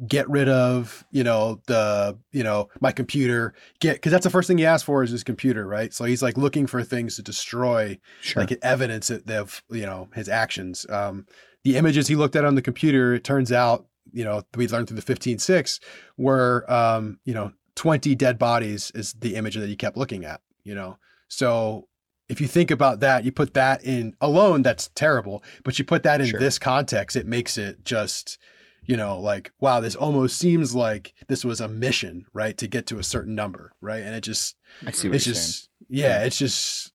[0.06, 3.54] get rid of you know the you know my computer.
[3.80, 5.92] Get because that's the first thing he asked for is his computer right?
[5.92, 8.42] So he's like looking for things to destroy Sure.
[8.42, 10.86] like evidence that of you know his actions.
[10.90, 11.26] Um
[11.64, 14.88] the images he looked at on the computer it turns out you know we learned
[14.88, 15.80] through the 15.6
[16.16, 20.40] were um you know 20 dead bodies is the image that he kept looking at
[20.64, 20.98] you know?
[21.28, 21.88] So
[22.28, 26.02] if you think about that you put that in alone that's terrible but you put
[26.02, 26.40] that in Sure.
[26.40, 28.38] this context it makes it just
[28.84, 32.86] you know like wow this almost seems like this was a mission right to get
[32.86, 34.02] to a certain number right?
[34.02, 36.92] And it just I see what it's you're just yeah it's just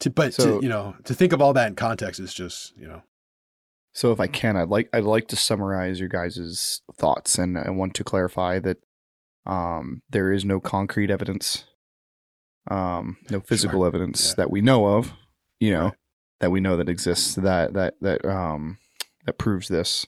[0.00, 2.72] to but So- to you know to think of all that in context is just
[2.76, 3.02] you know.
[3.96, 7.70] So if I can, I'd like I'd like to summarize your guys' thoughts, and I
[7.70, 8.78] want to clarify that
[9.46, 11.64] um, there is no concrete evidence,
[12.70, 14.34] um, no physical evidence Yeah.
[14.38, 15.12] that we know of,
[15.60, 15.94] you know, Right.
[16.40, 18.78] that we know that exists that that that um
[19.26, 20.06] that proves this,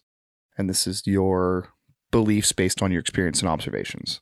[0.59, 1.69] and this is your
[2.11, 4.21] beliefs based on your experience and observations.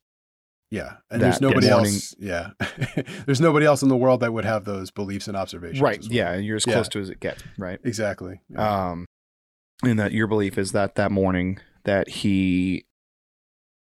[0.70, 2.14] Yeah, and That there's nobody else.
[2.18, 2.50] Yeah,
[3.26, 5.80] there's nobody else in the world that would have those beliefs and observations.
[5.80, 6.00] Right.
[6.00, 6.10] well.
[6.10, 6.74] Yeah, and you're as Yeah.
[6.74, 7.42] close to as it gets.
[7.58, 7.78] Right.
[7.84, 8.40] exactly.
[8.48, 8.88] Yeah.
[8.90, 9.06] Um,
[9.84, 12.86] and that your belief is that that morning that he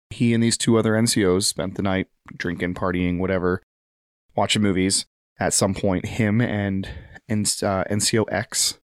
[0.10, 3.62] he and these two other NCOs spent the night drinking, partying, whatever,
[4.36, 5.06] watching movies.
[5.40, 6.86] At some point, him and
[7.28, 8.80] uh, NCO X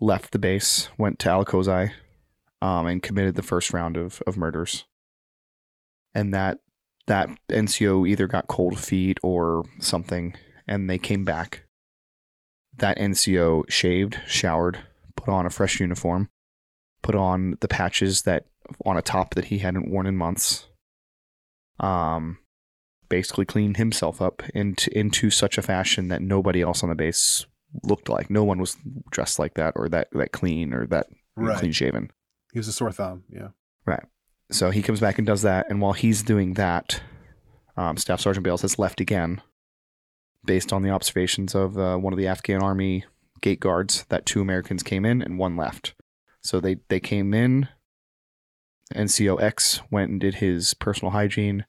[0.00, 1.92] left the base, went to Alakozai,
[2.62, 4.86] um, and committed the first round of, of murders.
[6.14, 6.58] And that
[7.06, 10.34] that NCO either got cold feet or something,
[10.66, 11.64] and they came back.
[12.76, 14.78] That NCO shaved, showered,
[15.16, 16.30] put on a fresh uniform,
[17.02, 18.46] put on the patches that
[18.84, 20.68] on a top that he hadn't worn in months.
[21.78, 22.38] Um,
[23.10, 27.44] basically cleaned himself up into into such a fashion that nobody else on the base
[27.82, 28.30] looked like.
[28.30, 28.76] No one was
[29.10, 31.58] dressed like that or that that clean or that right.
[31.58, 32.10] clean shaven.
[32.52, 33.24] He was a sore thumb.
[33.28, 33.48] Yeah.
[33.84, 34.04] Right.
[34.50, 37.00] So he comes back and does that, and while he's doing that,
[37.76, 39.42] um, Staff Sergeant Bales has left again,
[40.44, 43.04] based on the observations of uh, one of the Afghan army
[43.40, 45.94] gate guards that two Americans came in and one left.
[46.42, 47.68] So they they came in.
[48.92, 51.64] NCO X went and did his personal hygiene.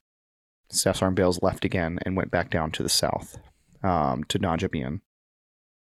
[0.71, 3.38] Sergeant Bales left again and went back down to the south,
[3.84, 5.01] um, to Najabian,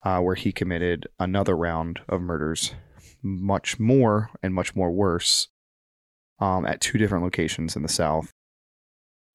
[0.03, 2.73] uh, where he committed another round of murders,
[3.21, 5.49] much more and much more worse
[6.39, 8.33] um, at two different locations in the South.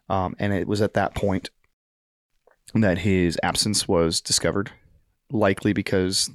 [0.09, 1.51] Um, and it was at that point
[2.75, 4.71] that his absence was discovered,
[5.31, 6.31] likely because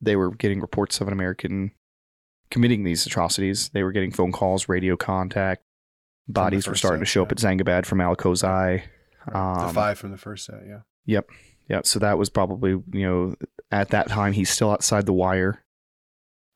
[0.00, 1.72] they were getting reports of an American
[2.50, 3.70] committing these atrocities.
[3.70, 5.62] They were getting phone calls, radio contact.
[6.28, 8.82] Bodies were starting to set, show up at Zangabad from Alakozai.
[9.26, 10.62] the Um, five from the first set.
[10.66, 10.80] Yeah.
[11.06, 11.30] Yep.
[11.68, 13.34] Yeah, so that was probably you know
[13.70, 15.64] at that time he's still outside the wire.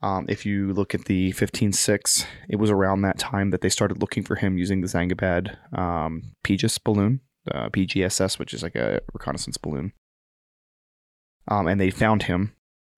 [0.02, 3.98] Um, if you look at the 15.6, it was around that time that they started
[4.00, 9.00] looking for him using the Zangabad um, PGIS balloon, uh, PGSS, which is like a
[9.14, 9.92] reconnaissance balloon.
[11.48, 12.54] Um, and they found him.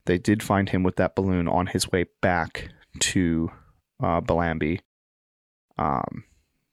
[0.07, 3.53] They did find him with that balloon on his way back to
[4.03, 4.81] uh, Balambi.
[5.79, 6.25] Um,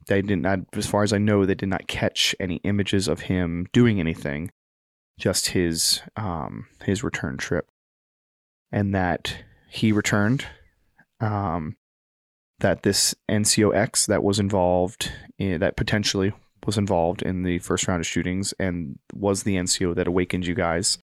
[0.08, 3.22] they did not, as far as I know, they did not catch any images of
[3.22, 4.52] him doing anything
[5.18, 7.68] just his um, his return trip,
[8.72, 9.38] and that
[9.70, 10.46] he returned.
[11.22, 11.76] Um,
[12.60, 16.32] that this NCOX that was involved in, that potentially
[16.66, 20.56] was involved in the first round of shootings and was the NCO that awakened you
[20.56, 20.98] guys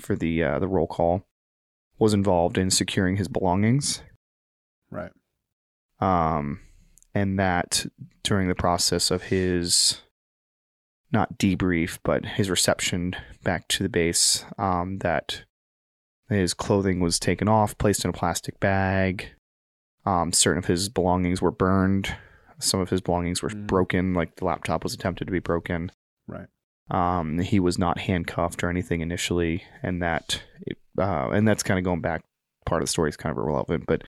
[0.00, 1.24] for the uh, the roll call
[1.98, 4.02] was involved in securing his belongings
[4.90, 5.12] Right.
[6.00, 6.60] um,
[7.18, 7.86] and that
[8.22, 10.00] during the process of his
[11.10, 15.44] not debrief but his reception back to the base um, that
[16.28, 19.30] his clothing was taken off placed in a plastic bag
[20.04, 22.14] um, certain of his belongings were burned
[22.60, 23.66] some of his belongings were Mm.
[23.66, 25.90] broken like the laptop was attempted to be broken
[26.26, 26.48] Right.
[26.90, 31.78] um, he was not handcuffed or anything initially and that it, uh, and that's kind
[31.78, 32.22] of going back
[32.66, 34.02] part of the story is kind of irrelevant but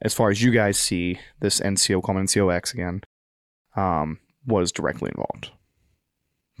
[0.00, 3.02] as far as you guys see, this NCO, call him NCOX again,
[3.76, 5.50] um, was directly involved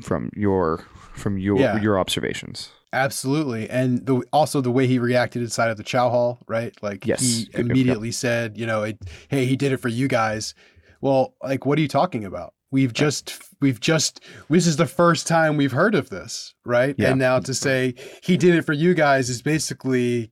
[0.02, 1.80] from your from your Yeah.
[1.80, 2.70] your observations.
[2.94, 6.74] Absolutely, and the, also the way he reacted inside of the chow hall, right?
[6.82, 7.20] Like Yes.
[7.20, 10.54] he Yep, yep, immediately said, you know, it, hey, he did it for you guys.
[11.00, 12.52] Well, like, what are you talking about?
[12.70, 16.94] We've just, we've just, this is the first time we've heard of this, right?
[16.98, 17.10] Yeah.
[17.10, 20.30] And now to say he did it for you guys is basically,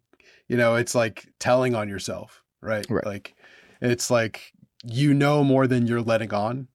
[0.48, 2.86] you know, it's like telling on yourself, right?
[2.88, 3.04] Right.
[3.06, 3.34] Like,
[3.80, 4.52] it's like
[4.84, 6.68] you know more than you're letting on,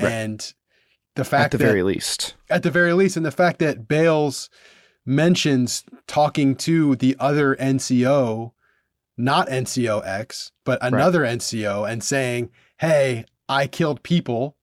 [0.00, 0.12] Right.
[0.12, 0.54] and
[1.14, 3.88] the fact At the that very least, at the very least, and the fact that
[3.88, 4.50] Bales
[5.04, 8.52] mentions talking to the other NCO,
[9.16, 14.56] not NCO X, but another NCO, and saying, "Hey, I killed people,"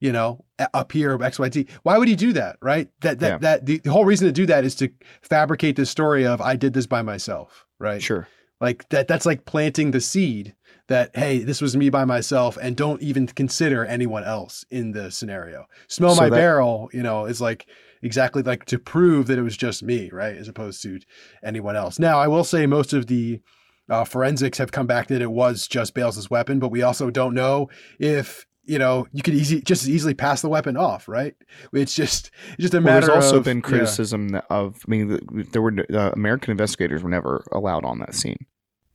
[0.00, 1.66] you know, up here X Y Z.
[1.82, 2.56] Why would he do that?
[2.62, 2.88] Right?
[3.00, 3.38] That that Yeah.
[3.38, 4.88] that the, the whole reason to do that is to
[5.22, 7.66] fabricate this story of I did this by myself.
[7.78, 8.02] Right?
[8.02, 8.26] sure.
[8.60, 10.54] Like that that's like planting the seed
[10.88, 15.10] that hey, this was me by myself and don't even consider anyone else in the
[15.10, 15.66] scenario.
[15.86, 17.66] Smell So my that- barrel, you know, is like
[18.02, 20.36] exactly like to prove that it was just me, right?
[20.36, 20.98] As opposed to
[21.42, 21.98] anyone else.
[21.98, 23.40] Now, I will say most of the
[23.88, 27.34] uh, forensics have come back that it was just Bales's weapon, but we also don't
[27.34, 27.68] know
[27.98, 31.34] if you know you could easy just as easily pass the weapon off, right?
[31.72, 34.76] It's just it's just a Well, matter there's also of been criticism that- of.
[34.86, 35.18] I mean,
[35.52, 38.46] there were uh, American investigators were never allowed on that scene.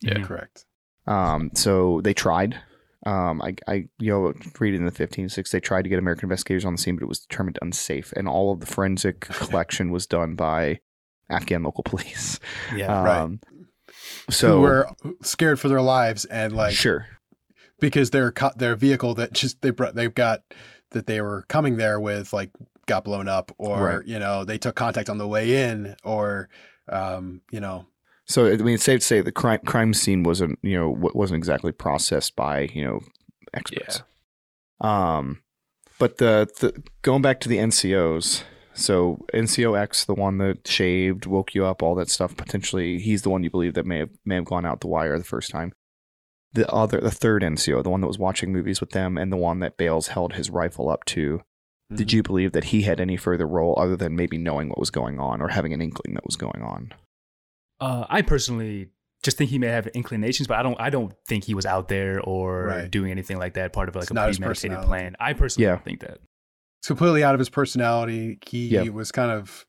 [0.01, 0.21] Yeah.
[0.23, 0.65] correct.
[1.07, 2.59] Um, so they tried.
[3.05, 6.63] Um, I, I, you know, reading in the 15.6, they tried to get American investigators
[6.63, 10.07] on the scene, but it was determined unsafe, and all of the forensic collection was
[10.07, 10.79] done by
[11.29, 12.39] Afghan local police.
[12.75, 13.03] Yeah.
[13.03, 13.17] Right.
[13.19, 13.39] Um,
[14.29, 14.89] So who were
[15.21, 17.07] scared for their lives and like sure,
[17.79, 20.41] because their co- their vehicle that just they brought they've got
[20.91, 22.51] that they were coming there with like
[22.86, 24.05] got blown up or Right.
[24.07, 26.49] you know they took contact on the way in or
[26.89, 27.86] um you know
[28.25, 31.12] So I mean, it's safe to say the crime crime scene wasn't you know wa-
[31.13, 32.99] wasn't exactly processed by you know
[33.53, 34.03] experts.
[34.81, 35.41] Um,
[35.99, 38.43] but the the going back to the NCOs.
[38.75, 42.36] So NCOX, the one that shaved, woke you up, all that stuff.
[42.36, 45.17] Potentially, he's the one you believe that may have may have gone out the wire
[45.17, 45.73] the first time.
[46.53, 49.37] The other, the third NCO, the one that was watching movies with them, and the
[49.37, 51.41] one that Bales held his rifle up to.
[51.93, 52.15] Did Mm-hmm.
[52.17, 55.19] you believe that he had any further role other than maybe knowing what was going
[55.19, 56.93] on or having an inkling that was going on?
[57.79, 58.89] Uh, I personally
[59.23, 60.79] just think he may have inclinations, but I don't.
[60.79, 62.91] I don't think he was out there or Right.
[62.91, 63.73] doing anything like that.
[63.73, 65.15] Part of like It's a premeditated plan.
[65.19, 65.71] I personally Yeah.
[65.75, 66.19] don't think that.
[66.79, 68.89] it's completely out of his personality he Yeah.
[68.89, 69.65] was kind of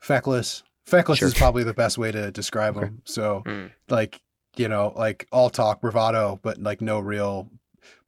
[0.00, 1.28] feckless feckless Sure.
[1.28, 2.86] is probably the best way to describe Okay.
[2.86, 3.70] him so Mm.
[3.90, 4.20] like
[4.56, 7.50] you know like all talk bravado but like no real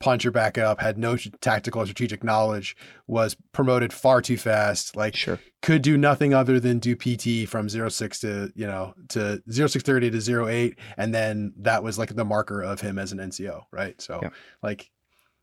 [0.01, 4.97] punch or back up had no tactical or strategic knowledge was promoted far too fast
[4.97, 5.39] like Sure.
[5.63, 10.47] could do nothing other than do PT from 06 to, you know, to 0630 to
[10.49, 10.79] 08.
[10.97, 14.01] And then that was like the marker of him as an NCO, right?
[14.01, 14.31] So Yeah.
[14.63, 14.91] like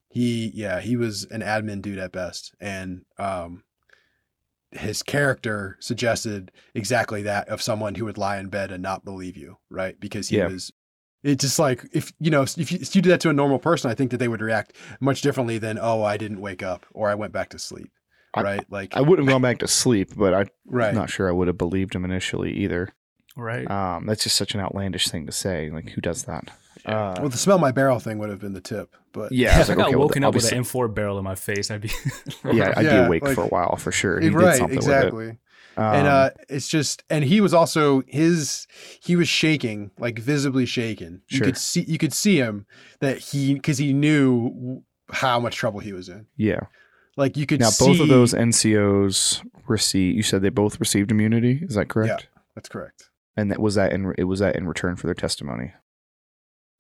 [0.10, 2.54] he, yeah, he was an admin dude at best.
[2.60, 3.64] And um
[4.72, 9.38] his character suggested exactly that of someone who would lie in bed and not believe
[9.38, 9.98] you, right?
[10.00, 10.48] Because he Yeah.
[10.48, 10.74] was
[11.26, 13.60] it's just like if you know if you, if you did that to a normal
[13.60, 16.86] person, I think that they would react much differently than oh I didn't wake up
[16.94, 17.92] or I went back to sleep,
[18.34, 18.66] I- right?
[18.70, 21.48] Like I wouldn't have gone back to sleep, but I'm right, not sure I would
[21.48, 22.90] have believed him initially either.
[23.38, 23.70] Right.
[23.70, 25.70] Um, that's just such an outlandish thing to say.
[25.70, 26.52] Like, who does that?
[26.86, 29.58] Uh, Well, the smell my barrel thing would have been the tip, but yeah, I
[29.60, 31.36] was if I like, got okay, well, up with obviously- an M4 barrel in my
[31.36, 31.92] face, I'd be.
[32.54, 34.22] yeah, I'd Yeah, be awake like- for a while for sure.
[34.22, 35.38] He did right, something exactly.
[35.78, 38.66] Um, and uh, it's just, and he was also his,
[39.02, 41.22] he was shaking, like visibly shaken.
[41.28, 41.40] Sure.
[41.40, 42.66] You could see, you could see him
[43.02, 46.28] that he, because he knew how much trouble he was in.
[46.38, 46.62] yeah.
[47.18, 47.86] Like you could Now, see.
[47.86, 50.16] both of those NCOs receive.
[50.18, 51.62] You said they both received immunity.
[51.64, 52.10] Is that correct?
[52.24, 53.10] Yeah, That's correct.
[53.38, 55.72] And that was that in it was that in return for their testimony.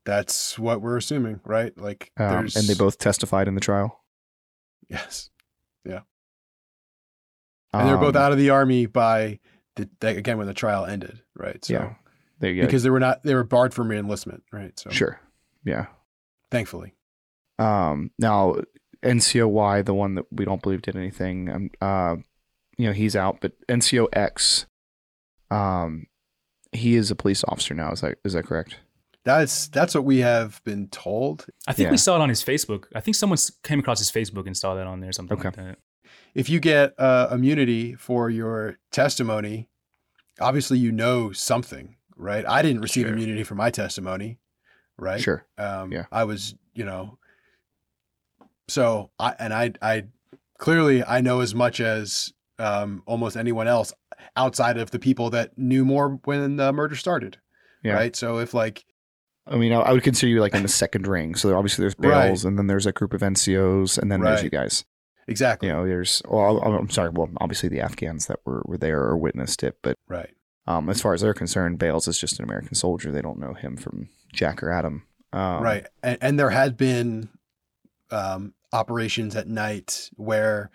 [0.06, 1.72] That's what we're assuming, right?
[1.78, 4.04] Like Um, and they both testified in the trial.
[4.90, 5.30] yes,
[7.80, 9.40] and they're both Um, out of the army by
[9.76, 11.64] the, the again when the trial ended, right?
[11.64, 11.94] So Yeah.
[12.40, 12.68] There you go.
[12.68, 14.78] because they were not, they were barred from reenlistment, right?
[14.80, 15.20] So sure.
[15.64, 15.88] Yeah.
[16.52, 16.94] thankfully,
[17.60, 18.56] Um, now
[19.04, 22.16] NCOY, the one that we don't believe did anything, um, uh,
[22.78, 24.66] you know, he's out, but NCOX,
[25.52, 26.08] um,
[26.72, 27.92] he is a police officer now.
[27.92, 28.80] Is that is that correct?
[29.24, 31.48] that's that's what we have been told.
[31.68, 31.92] I think Yeah.
[31.92, 32.86] we saw it on his Facebook.
[32.94, 35.80] I think someone came across his Facebook and saw that on there, something like that.
[36.36, 39.70] If you get uh, immunity for your testimony,
[40.40, 42.46] obviously you know something, right?
[42.48, 43.14] I didn't receive Sure.
[43.14, 44.38] immunity for my testimony,
[44.98, 45.22] right?
[45.22, 45.46] Sure.
[45.58, 46.06] Um, Yeah.
[46.12, 47.18] I was, you know,
[48.68, 50.06] so I and I, I
[50.58, 53.94] clearly I know as much as um, almost anyone else
[54.36, 57.38] outside of the people that knew more when the murder started,
[57.84, 57.94] Yeah.
[57.94, 58.16] right?
[58.16, 58.86] So if like,
[59.48, 61.36] I mean, I, would consider you like in the second ring.
[61.36, 62.44] So obviously there's Right.
[62.44, 64.84] And then there's a group of NCOs, and then there's you guys.
[65.28, 67.10] Exactly, You know, there's well, I'm sorry.
[67.10, 70.32] Well, obviously the Afghans that were were there or witnessed it, but right,
[70.68, 73.12] um, as far as they're concerned, Bales is just an American soldier.
[73.12, 75.04] They don't know him from Jack or Adam.
[75.34, 77.30] Um, right, and, and there had been
[78.12, 80.72] um, operations at night where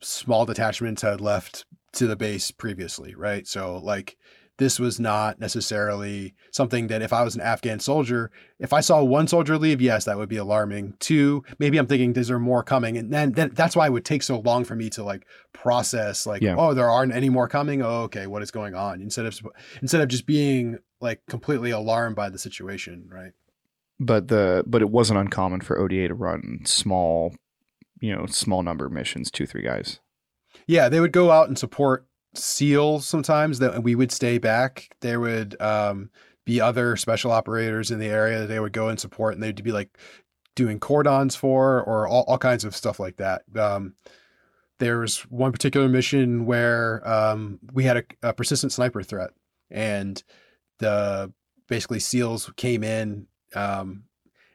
[0.00, 3.46] small detachments had left to the base previously, right?
[3.46, 4.16] So like
[4.60, 9.02] this was not necessarily something that if I was an Afghan soldier, if I saw
[9.02, 10.94] one soldier leave, yes, that would be alarming.
[11.00, 12.96] Two, maybe I'm thinking, is there more coming?
[12.98, 16.26] And then, then that's why it would take so long for me to like process,
[16.26, 16.54] like, Yeah.
[16.58, 17.82] oh, there aren't any more coming.
[17.82, 19.00] Oh, okay, what is going on?
[19.00, 19.40] Instead of
[19.80, 23.32] instead of just being like completely alarmed by the situation, right?
[24.02, 27.34] but the but it wasn't uncommon for ODA to run small,
[28.00, 30.00] you know, small number missions, two three guys.
[30.66, 34.88] Yeah, they would go out and support SEALs sometimes that we would stay back.
[35.00, 36.10] There would um,
[36.44, 39.62] be other special operators in the area that they would go and support and they'd
[39.62, 39.98] be like
[40.54, 43.42] doing cordons for or all, all kinds of stuff like that.
[43.56, 43.94] Um,
[44.78, 49.30] there was one particular mission where um, we had a, a persistent sniper threat
[49.70, 50.22] and
[50.78, 51.32] the
[51.68, 54.04] basically SEALs came in um,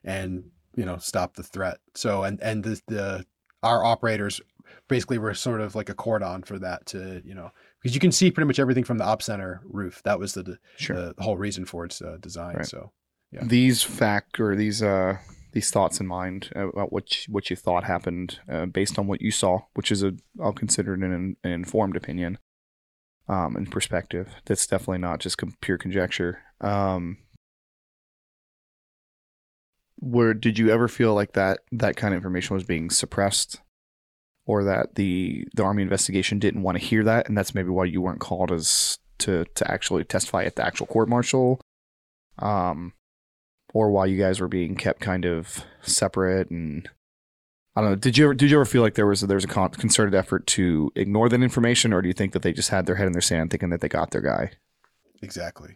[0.04, 0.46] and
[0.76, 1.78] you know stopped the threat.
[1.94, 3.26] So and and the, the
[3.64, 4.42] our operators
[4.88, 7.52] basically were sort of like a cordon for that to you know
[7.86, 10.02] because you can see pretty much everything from the op center roof.
[10.06, 11.14] That was the Sure.
[11.14, 12.56] the whole reason for its uh, design.
[12.56, 12.66] Right.
[12.66, 12.92] So
[13.32, 13.44] Yeah.
[13.44, 15.20] These fact or these uh
[15.52, 19.22] these thoughts in mind about what you, what you thought happened uh, based on what
[19.22, 22.40] you saw, which is a I'll consider it an, an informed opinion,
[23.30, 24.30] um, and perspective.
[24.46, 26.40] That's definitely not just com- pure conjecture.
[26.62, 27.20] Um,
[29.98, 33.62] where did you ever feel like that that kind of information was being suppressed
[34.46, 37.86] or that the the army investigation didn't want to hear that and that's maybe why
[37.86, 41.60] you weren't called as to to actually testify at the actual court martial
[42.40, 42.94] um
[43.74, 46.90] or why you guys were being kept kind of separate and
[47.76, 47.96] I don't know.
[47.98, 50.16] Did you ever did you ever feel like there was a, there was a concerted
[50.16, 53.06] effort to ignore that information, or do you think that they just had their head
[53.06, 54.52] in their sand, thinking that they got their guy?
[55.22, 55.76] Exactly.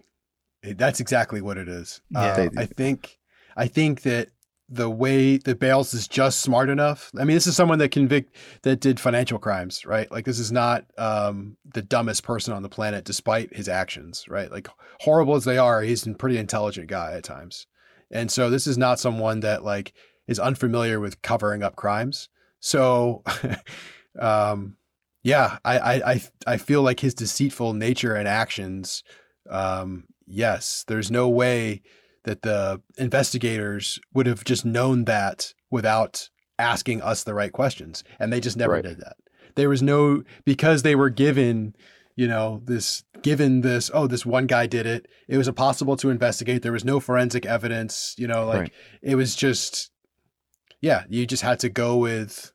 [0.63, 2.01] That's exactly what it is.
[2.09, 2.19] Yeah.
[2.21, 3.19] Uh, I think
[3.57, 4.29] I think that
[4.69, 7.11] the way that Bales is just smart enough.
[7.19, 10.09] I mean, this is someone that convict that did financial crimes, right?
[10.11, 14.51] Like this is not um, the dumbest person on the planet, despite his actions, right?
[14.51, 14.67] Like
[15.01, 17.67] horrible as they are, he's a pretty intelligent guy at times,
[18.11, 19.93] and so this is not someone that like
[20.27, 22.29] is unfamiliar with covering up crimes.
[22.59, 23.23] So,
[24.19, 24.77] um,
[25.23, 29.03] yeah, I, I I I feel like his deceitful nature and actions
[29.49, 31.81] um, yes, there's no way
[32.29, 38.03] that the investigators would have just known that without asking us the right questions.
[38.19, 38.83] And they just never Right.
[38.83, 39.15] did that.
[39.55, 41.73] There was no, because they were given,
[42.15, 45.07] you know, this, given this, oh, this one guy did it.
[45.27, 46.61] It was impossible to investigate.
[46.61, 48.73] There was no forensic evidence, you know, like Right.
[49.01, 49.89] it was just,
[50.81, 52.53] yeah, you just had to go with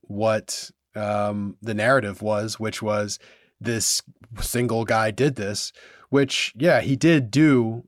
[0.00, 3.18] what um, the narrative was, which was
[3.60, 4.00] this
[4.40, 5.72] single guy did this,
[6.08, 7.84] which, yeah, he did do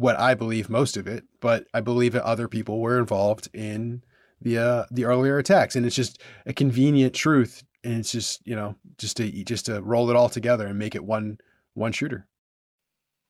[0.00, 4.02] what I believe most of it, but I believe that other people were involved in
[4.40, 8.56] the uh, the earlier attacks, and it's just a convenient truth, and it's just you
[8.56, 11.36] know just to just to roll it all together and make it one
[11.74, 12.26] one shooter.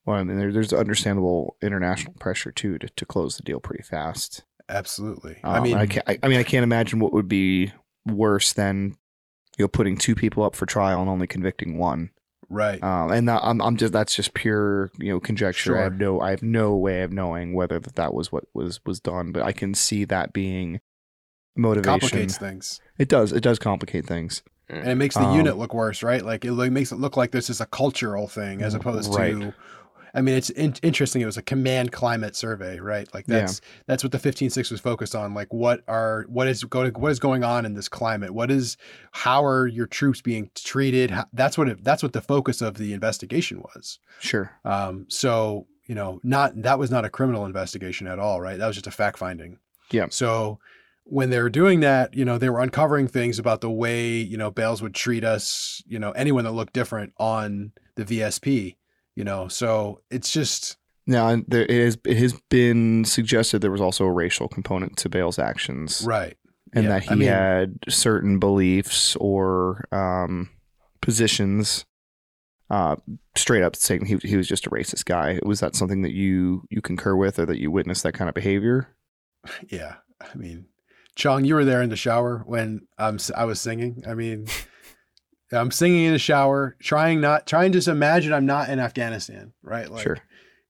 [0.06, 3.82] Well, I mean, there, there's understandable international pressure too to, to close the deal pretty
[3.82, 4.44] fast.
[4.68, 5.38] Absolutely.
[5.42, 7.72] Um, I mean, I, can't, I, I mean, I can't imagine what would be
[8.06, 8.96] worse than
[9.58, 12.10] you know putting two people up for trial and only convicting one.
[12.50, 12.82] Right.
[12.82, 15.78] Um, and that, I'm, I'm just that's just pure you know conjecture.
[15.78, 18.80] I have no I have no way of knowing whether that, that was what was
[18.84, 20.80] was done, but I can see that being
[21.56, 21.90] motivation.
[22.00, 23.32] complicates things, It does.
[23.32, 24.42] It does complicate things.
[24.68, 26.24] and it makes the Um, unit look worse, right?
[26.24, 29.32] Like it like, makes it look like this is a cultural thing as opposed Right.
[29.34, 29.54] to.
[30.14, 31.22] I mean, it's in- interesting.
[31.22, 33.08] It was a command climate survey, right?
[33.14, 33.40] Like Yeah.
[33.40, 35.34] that's that's what the 15-6 was focused on.
[35.34, 38.32] Like, what are what is going what is going on in this climate?
[38.32, 38.76] What is
[39.12, 41.10] how are your troops being treated?
[41.10, 43.98] How, that's what it, that's what the focus of the investigation was.
[44.20, 44.50] Sure.
[44.64, 48.58] Um, so you know, not that was not a criminal investigation at all, right?
[48.58, 49.58] That was just a fact finding.
[49.90, 50.06] Yeah.
[50.10, 50.58] So
[51.04, 54.36] when they were doing that, you know, they were uncovering things about the way you
[54.36, 58.76] know Bales would treat us, you know, anyone that looked different on the VSP,
[59.20, 59.48] you know.
[59.48, 64.48] So it's just Now, there is it has been suggested there was also a racial
[64.48, 66.36] component to Bale's actions, right.
[66.72, 70.48] and Yeah, that he I mean- had certain beliefs or um,
[71.02, 71.84] positions.
[72.70, 72.94] Uh,
[73.36, 75.40] straight up saying he he was just a racist guy.
[75.44, 78.34] Was that something that you you concur with, or that you witnessed that kind of
[78.34, 78.88] behavior?
[79.68, 79.96] Yeah.
[80.20, 80.66] I mean,
[81.16, 84.04] Chong, you were there in the shower when um, I was singing.
[84.06, 84.46] I mean,
[85.52, 89.52] I'm singing in the shower, trying not trying to just imagine I'm not in Afghanistan,
[89.62, 89.90] right?
[89.90, 90.18] Like, sure.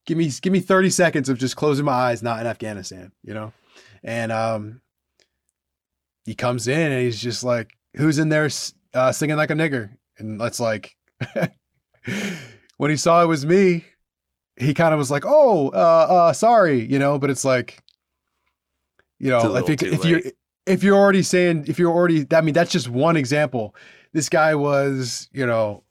[0.06, 3.34] give me give me 30 seconds of just closing my eyes, not in Afghanistan, you
[3.34, 3.52] know?
[4.02, 4.80] And um
[6.24, 8.48] he comes in and he's just like, who's in there
[8.94, 9.90] uh, singing like a nigger?
[10.18, 10.96] And that's like
[12.76, 13.84] when he saw it was me,
[14.56, 17.18] he kind of was like, "Oh, uh, uh, sorry," you know.
[17.18, 17.82] But it's like,
[19.18, 20.20] you know, I little if you're
[20.66, 23.74] if you're already saying if you're already, I mean, that's just one example.
[24.12, 25.84] This guy was, you know,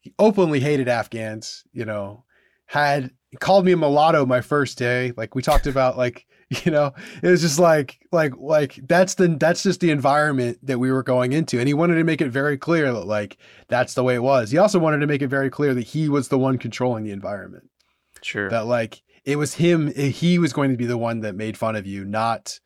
[0.00, 1.64] he openly hated Afghans.
[1.72, 2.24] You know,
[2.66, 5.12] had called me a mulatto my first day.
[5.16, 6.26] Like we talked about, like
[6.64, 10.80] you know, it was just like like like that's the that's just the environment that
[10.80, 13.36] we were going into, and he wanted to make it very clear that like
[13.68, 14.50] that's the way it was.
[14.50, 17.12] He also wanted to make it very clear that he was the one controlling the
[17.12, 17.70] environment.
[18.22, 18.50] Sure.
[18.50, 19.94] That like it was him.
[19.94, 22.58] He was going to be the one that made fun of you, not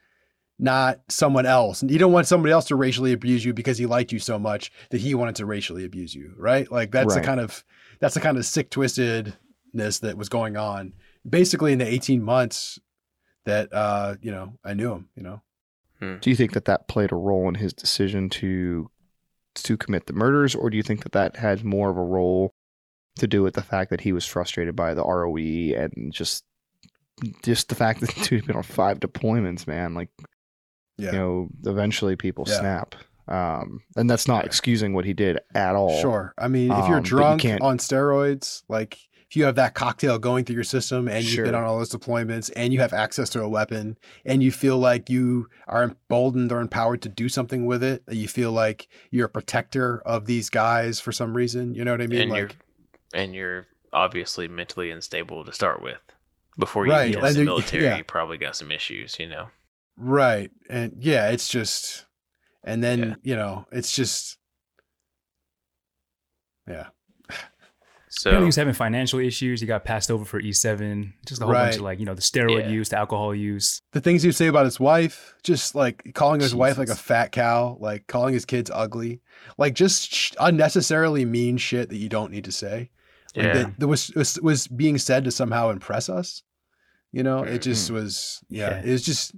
[0.58, 1.82] not someone else.
[1.82, 4.38] And you don't want somebody else to racially abuse you because he liked you so
[4.38, 6.70] much that he wanted to racially abuse you, right?
[6.70, 7.20] Like that's Right.
[7.22, 7.64] the kind of
[8.00, 10.92] that's the kind of sick twistedness that was going on
[11.28, 12.78] basically in the 18 months
[13.44, 15.40] that uh you know I knew him, you know.
[16.20, 18.90] Do you think that that played a role in his decision to
[19.54, 22.52] to commit the murders, or do you think that that had more of a role
[23.16, 26.44] to do with the fact that he was frustrated by the ROE and just
[27.42, 29.94] just the fact that dude's been on five deployments, man?
[29.94, 30.10] Like
[30.96, 31.12] Yeah.
[31.12, 32.58] you know, eventually people Yeah.
[32.60, 32.94] snap.
[33.26, 35.98] Um, and that's not excusing what he did at all.
[36.00, 36.34] Sure.
[36.38, 38.98] I mean, if Um, you're but you drunk can't- on steroids, like
[39.30, 41.90] if you have that cocktail going through your system and you've been on all those
[41.90, 46.52] deployments and you have access to a weapon and you feel like you are emboldened
[46.52, 50.26] or empowered to do something with it, that you feel like you're a protector of
[50.26, 52.20] these guys for some reason, you know what I mean?
[52.20, 52.50] and you're
[53.14, 55.98] and you're obviously mentally unstable to start with.
[56.58, 57.96] Before you Right, get and in the military, yeah.
[57.96, 59.48] you probably got some issues, you know.
[59.96, 60.50] Right.
[60.68, 62.06] And yeah, it's just
[62.64, 63.14] and then, Yeah.
[63.22, 64.38] you know, it's just
[66.68, 66.86] yeah.
[68.16, 69.60] So Apparently he was having financial issues.
[69.60, 71.12] He got passed over for E7.
[71.26, 72.68] Just a whole bunch of like, you know, the steroid Yeah.
[72.68, 73.80] use, the alcohol use.
[73.90, 77.32] The things he'd say about his wife, just like calling his wife like a fat
[77.32, 79.20] cow, like calling his kids ugly,
[79.58, 82.90] like just unnecessarily mean shit that you don't need to say.
[83.34, 86.44] Like yeah, that, that was, was was being said to somehow impress us.
[87.10, 87.94] You know, it just mm-hmm.
[87.94, 88.82] was yeah, Yeah.
[88.84, 89.34] it was just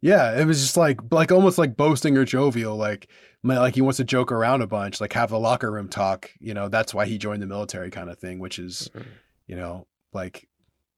[0.00, 3.08] yeah, it was just like like almost like boasting or jovial, like
[3.42, 6.30] like he wants to joke around a bunch, like have a locker room talk.
[6.40, 9.06] You know, that's why he joined the military, kind of thing, which is Mhm.
[9.46, 10.48] you know like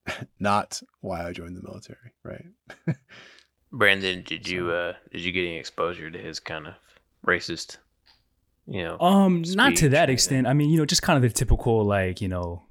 [0.39, 2.45] not why I joined the military, right?
[3.71, 6.73] Brandon, did you uh did you get any exposure to his kind of
[7.25, 7.77] racist,
[8.67, 8.99] you know?
[8.99, 10.47] Um, not to that extent.
[10.47, 12.63] I mean, you know, just kind of the typical like, you know,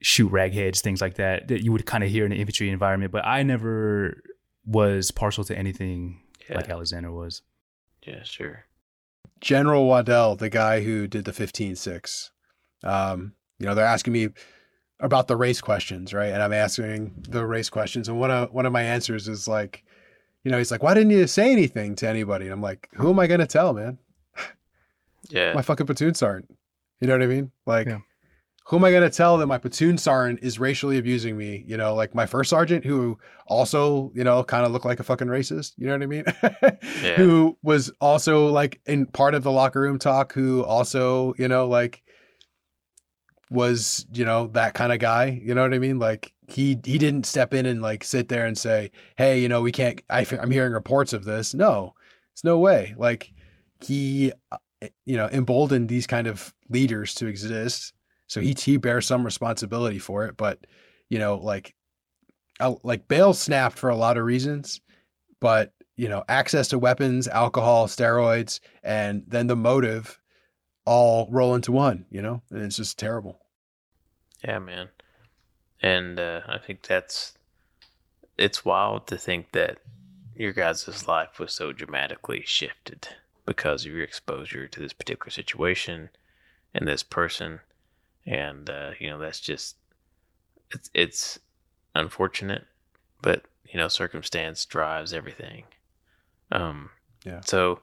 [0.00, 3.12] shoot ragheads, things like that that you would kind of hear in the infantry environment.
[3.12, 4.20] But I never
[4.68, 7.42] was partial to anything yeah, like Alexander was.
[8.02, 8.64] yeah, sure.
[9.40, 12.30] General Waddell, the guy who did the 15-6.
[12.82, 14.28] Um, you know, they're asking me
[15.00, 16.32] about the race questions, right?
[16.32, 18.08] And I'm answering the race questions.
[18.08, 19.84] And one of one of my answers is like,
[20.44, 22.46] you know, he's like, why didn't you say anything to anybody?
[22.46, 23.98] And I'm like, who am I gonna tell, man?
[25.30, 26.56] Yeah, My fucking platoon sergeant.
[27.00, 27.50] You know what I mean?
[27.66, 27.98] Like Yeah.
[28.68, 31.64] Who am I gonna tell that my platoon sergeant is racially abusing me?
[31.66, 35.02] You know, like my first sergeant who also, you know, kind of looked like a
[35.02, 35.72] fucking racist.
[35.78, 36.24] You know what I mean?
[37.02, 37.14] Yeah.
[37.16, 41.66] Who was also like in part of the locker room talk, who also, you know,
[41.66, 42.02] like
[43.50, 45.40] was, you know, that kind of guy.
[45.42, 45.98] You know what I mean?
[45.98, 49.62] Like he he didn't step in and like sit there and say, Hey, you know,
[49.62, 51.54] we can't I, I'm hearing reports of this.
[51.54, 51.94] No,
[52.32, 52.94] it's no way.
[52.98, 53.32] Like
[53.80, 54.58] he uh,
[55.06, 57.94] you know, emboldened these kind of leaders to exist.
[58.28, 60.66] So he he bears some responsibility for it, but
[61.08, 61.74] you know, like,
[62.82, 64.80] like Bale snapped for a lot of reasons,
[65.40, 70.20] but you know, access to weapons, alcohol, steroids, and then the motive
[70.84, 72.04] all roll into one.
[72.10, 73.40] You know, and it's just terrible.
[74.44, 74.90] Yeah, man.
[75.82, 77.36] And uh, I think that's
[78.36, 79.78] it's wild to think that
[80.36, 83.08] your guys' life was so dramatically shifted
[83.44, 86.10] because of your exposure to this particular situation
[86.74, 87.60] and this person.
[88.28, 89.76] And uh, you know, that's just
[90.70, 91.38] it's it's
[91.94, 92.66] unfortunate,
[93.22, 95.64] but you know, circumstance drives everything.
[96.52, 96.90] Um
[97.24, 97.40] Yeah.
[97.40, 97.80] so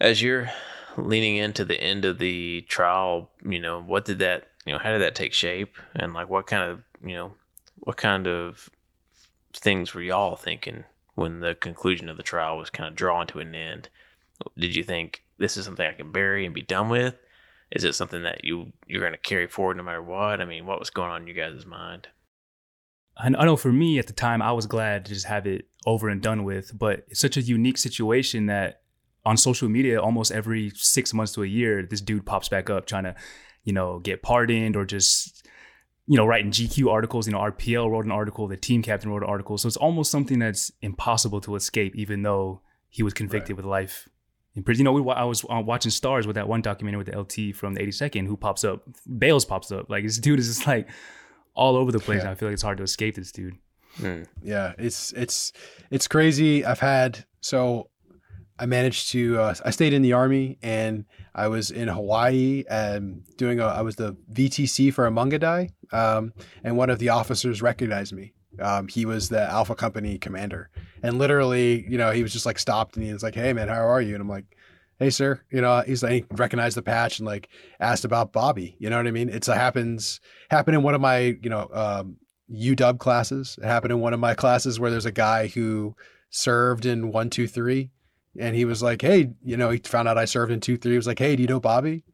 [0.00, 0.50] as you're
[0.98, 4.90] leaning into the end of the trial, you know, what did that, you know, how
[4.92, 5.76] did that take shape?
[5.94, 7.32] And like, what kind of, you know,
[7.76, 8.68] what kind of
[9.54, 10.84] things were y'all thinking
[11.14, 13.88] when the conclusion of the trial was kind of drawn to an end?
[14.58, 17.14] Did you think this is something I can bury and be done with?
[17.70, 20.40] Is it something that you you're going to carry forward no matter what?
[20.40, 22.08] I mean, what was going on in your guys' mind?
[23.16, 25.68] I I know for me at the time, I was glad to just have it
[25.84, 26.76] over and done with.
[26.78, 28.82] But it's such a unique situation that
[29.24, 32.86] on social media, almost every six months to a year, this dude pops back up
[32.86, 33.14] trying to,
[33.64, 35.46] you know, get pardoned or just,
[36.06, 37.26] you know, writing GQ articles.
[37.26, 39.58] You know, RPL wrote an article, the team captain wrote an article.
[39.58, 44.08] So it's almost something that's impossible to escape, even though he was convicted with life
[44.56, 44.80] in prison.
[44.80, 47.54] You know, we, I was uh, watching Stars with that one documentary with the LT
[47.54, 48.82] from the 82nd who pops up.
[49.18, 49.88] Bales pops up.
[49.88, 50.88] Like this dude is just like
[51.54, 52.24] all over the place.
[52.24, 52.30] Yeah.
[52.30, 53.54] I feel like it's hard to escape this dude.
[53.98, 54.22] Hmm.
[54.42, 55.52] Yeah, it's it's
[55.90, 56.64] it's crazy.
[56.64, 57.90] I've had so
[58.58, 61.04] I managed to uh, I stayed in the army and
[61.34, 66.32] I was in Hawaii and doing a I was the VTC for a Mungadai um,
[66.62, 68.32] and one of the officers recognized me.
[68.60, 70.70] Um, he was the Alpha Company commander
[71.02, 73.68] and literally, you know, he was just like stopped and he was like, "Hey man,
[73.68, 74.56] how are you?" And I'm like,
[74.98, 77.48] "Hey sir," you know, he's like he recognized the patch and like
[77.80, 78.76] asked about Bobby.
[78.78, 79.28] You know what I mean?
[79.28, 82.16] It's a happens happened in one of my you know um,
[82.52, 83.58] UW classes.
[83.62, 85.94] It happened in one of my classes where there's a guy who
[86.30, 87.90] served in one, two, three.
[88.38, 90.92] And he was like, Hey, you know, he found out I served in two, three.
[90.92, 92.04] He was like, Hey, do you know Bobby?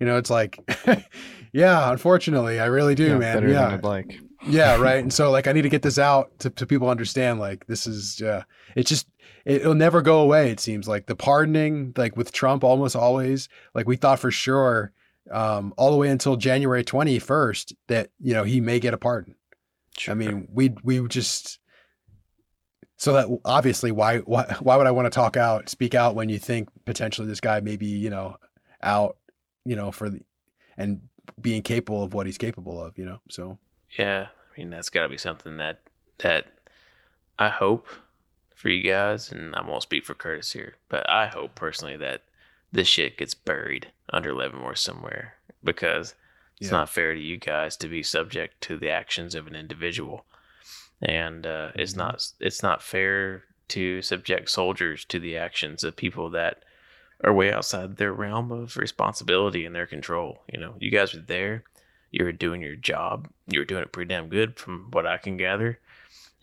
[0.00, 0.58] You know, it's like,
[1.52, 3.36] yeah, unfortunately, I really do, man.
[3.36, 3.66] better yeah.
[3.66, 4.18] than I'd like.
[4.48, 4.76] Yeah.
[4.76, 4.98] Right.
[5.02, 7.86] And so like, I need to get this out to, to people understand, like, this
[7.86, 8.42] is, uh,
[8.74, 9.08] it's just,
[9.44, 10.50] it, it'll never go away.
[10.50, 14.92] It seems like the pardoning, like with Trump almost always, like we thought for sure,
[15.30, 19.34] um, all the way until January 21st that, you know, he may get a pardon.
[19.98, 20.12] Sure.
[20.12, 21.58] I mean, we we just
[22.98, 26.28] so that obviously why why why would I want to talk out, speak out when
[26.28, 28.36] you think potentially this guy may be you know
[28.82, 29.16] out,
[29.64, 30.20] you know for the
[30.76, 31.00] and
[31.40, 33.20] being capable of what he's capable of, you know.
[33.30, 33.58] So
[33.98, 35.80] Yeah, I mean that's got to be something that
[36.18, 36.46] that
[37.38, 37.88] I hope
[38.54, 42.22] for you guys, and I won't speak for Curtis here, but I hope personally that
[42.72, 46.14] this shit gets buried under Leavenworth somewhere because
[46.58, 46.78] it's Yeah.
[46.78, 50.24] not fair to you guys to be subject to the actions of an individual.
[51.02, 51.98] and uh, it's Mhm.
[51.98, 56.64] not it's not fair to subject soldiers to the actions of people that
[57.22, 60.42] are way outside their realm of responsibility and their control.
[60.50, 61.64] You know, you guys were there,
[62.18, 65.18] you were doing your job, you were doing it pretty damn good from what I
[65.18, 65.78] can gather,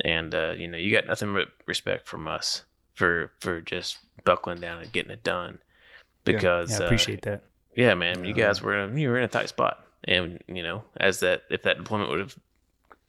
[0.06, 2.64] and uh, you know, you got nothing but respect from us
[2.94, 5.60] for for just buckling down and getting it done.
[6.26, 7.44] Because Yeah, I uh, appreciate that.
[7.76, 11.20] yeah, man, you guys were you were in a tight spot, and you know, as
[11.22, 12.38] that if that deployment would have,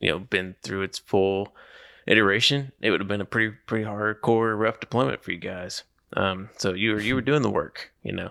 [0.00, 1.54] you know, been through its full
[2.06, 5.82] iteration, it would have been a pretty pretty hardcore, rough deployment for you guys.
[6.16, 8.30] Um, so you were you were doing the work, you know,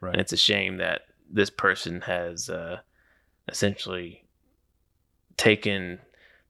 [0.00, 0.12] Right.
[0.12, 2.78] and it's a shame that this person has uh,
[3.48, 4.24] essentially
[5.36, 6.00] taken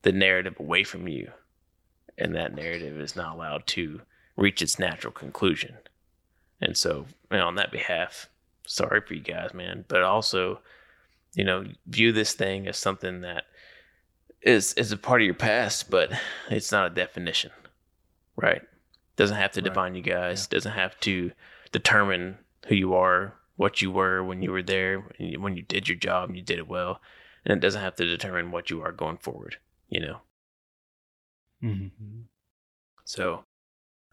[0.02, 1.30] the narrative away from you,
[2.18, 4.00] and that narrative is not allowed to
[4.36, 5.76] reach its natural conclusion.
[6.60, 8.28] And so, you know, on that behalf,
[8.66, 9.84] sorry for you guys, man.
[9.88, 10.60] But also,
[11.34, 13.44] you know, view this thing as something that
[14.42, 16.10] is is a part of your past, but
[16.50, 17.50] it's not a definition,
[18.36, 18.62] right?
[19.16, 19.68] Doesn't have to Right.
[19.68, 20.46] define you guys.
[20.46, 21.32] Doesn't have to
[21.72, 22.38] determine
[22.68, 25.88] who you are, what you were when you were there, when you- when you did
[25.88, 27.00] your job and you did it well,
[27.44, 29.56] and it doesn't have to determine what you are going forward.
[29.88, 30.20] You know.
[31.60, 32.22] hmm
[33.04, 33.44] So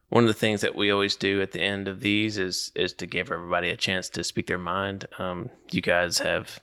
[0.10, 2.94] one of the things that we always do at the end of these is is
[2.94, 5.08] to give everybody a chance to speak their mind.
[5.18, 6.60] Um, you guys have,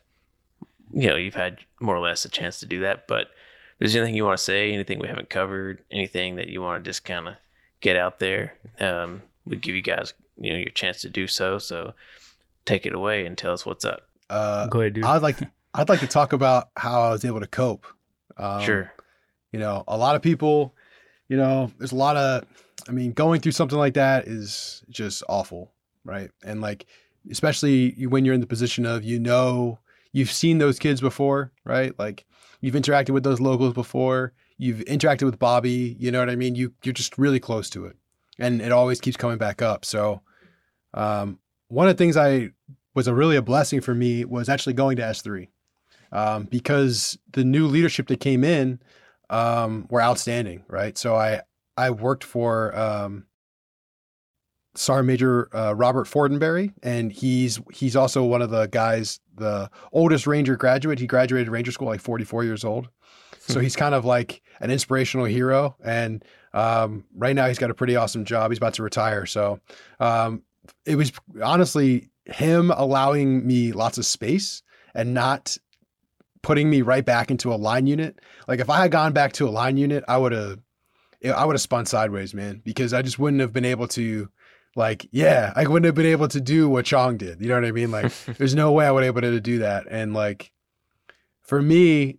[0.93, 3.09] you know, you've had more or less a chance to do that.
[3.09, 6.63] But if there's anything you want to say, anything we haven't covered, anything that you
[6.63, 7.35] want to just kind of
[7.81, 11.59] get out there, um, we give you guys, you know, your chance to do so.
[11.59, 11.95] So
[12.71, 14.03] take it away and tell us what's up.
[14.29, 15.05] Uh, Go ahead, dude.
[15.05, 17.87] I'd like to, I'd like to talk about how I was able to cope.
[18.37, 18.93] Um, sure.
[19.53, 20.75] You know, a lot of people,
[21.29, 22.45] you know, there's a lot of,
[22.89, 25.73] I mean, going through something like that is just awful,
[26.05, 26.31] right?
[26.45, 26.87] And like,
[27.31, 29.81] especially when you're in the position of, you know,
[30.13, 31.93] you've seen those kids before, right?
[31.99, 32.25] Like,
[32.61, 36.55] you've interacted with those locals before, you've interacted with Bobby, you know what I mean?
[36.55, 37.97] You you're just really close to it,
[38.39, 39.85] and it always keeps coming back up.
[39.85, 40.23] So,
[40.95, 41.39] um,
[41.71, 42.51] one of the things I
[42.95, 45.49] was a really a blessing for me was actually going to S3
[46.13, 48.81] um, because the new leadership that came in
[49.31, 50.99] um, were outstanding, right?
[50.99, 51.43] So I
[51.77, 53.27] I worked for um,
[54.75, 60.27] Sergeant Major uh, Robert Fordenberry, and he's he's also one of the guys, the oldest
[60.27, 60.99] Ranger graduate.
[60.99, 62.89] He graduated Ranger School like 44 years old,
[63.39, 65.77] so he's kind of like an inspirational hero.
[65.85, 68.51] And um, right now he's got a pretty awesome job.
[68.51, 69.61] He's about to retire, so
[70.01, 70.43] um,
[70.85, 74.63] it was honestly him allowing me lots of space
[74.95, 75.57] and not
[76.43, 78.19] putting me right back into a line unit.
[78.49, 80.59] Like if I had gone back to a line unit, I would have
[81.25, 84.29] I would have spun sideways, man, because I just wouldn't have been able to
[84.77, 87.41] like, yeah, I wouldn't have been able to do what Chong did.
[87.41, 87.91] You know what I mean?
[87.91, 89.87] Like there's no way I would have been able to do that.
[89.91, 90.53] And like
[91.43, 92.19] for me,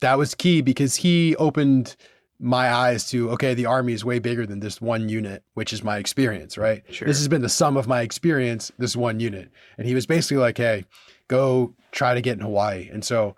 [0.00, 1.96] that was key because he opened
[2.42, 5.84] my eyes to okay, the army is way bigger than this one unit, which is
[5.84, 6.82] my experience, right?
[6.90, 7.06] Sure.
[7.06, 9.50] This has been the sum of my experience, this one unit.
[9.78, 10.84] And he was basically like, hey,
[11.28, 12.88] go try to get in Hawaii.
[12.92, 13.36] And so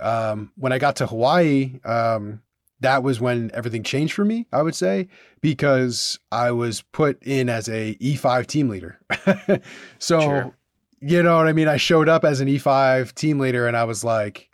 [0.00, 2.40] um, when I got to Hawaii, um,
[2.80, 5.08] that was when everything changed for me, I would say,
[5.42, 8.98] because I was put in as a E5 team leader.
[9.98, 10.54] so, Sure.
[11.00, 11.68] you know what I mean?
[11.68, 14.49] I showed up as an E5 team leader and I was like,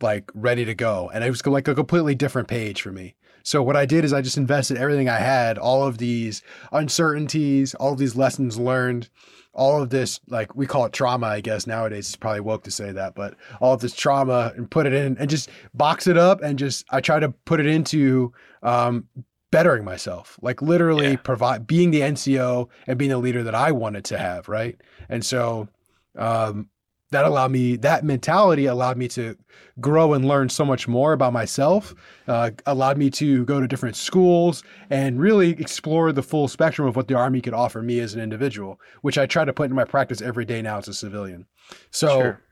[0.00, 1.10] like ready to go.
[1.12, 3.14] And it was like a completely different page for me.
[3.42, 6.42] So what I did is I just invested everything I had, all of these
[6.72, 9.08] uncertainties, all of these lessons learned,
[9.54, 12.70] all of this, like we call it trauma, I guess nowadays it's probably woke to
[12.70, 16.16] say that, but all of this trauma and put it in and just box it
[16.18, 18.32] up and just I try to put it into
[18.62, 19.08] um
[19.50, 21.16] bettering myself, like literally Yeah.
[21.16, 24.78] provide being the NCO and being the leader that I wanted to have, right?
[25.08, 25.68] And so
[26.16, 26.68] um
[27.10, 29.36] that allowed me that mentality allowed me to
[29.80, 31.94] grow and learn so much more about myself
[32.26, 36.96] uh, allowed me to go to different schools and really explore the full spectrum of
[36.96, 39.76] what the army could offer me as an individual which i try to put in
[39.76, 41.46] my practice every day now as a civilian
[41.90, 42.42] so Sure.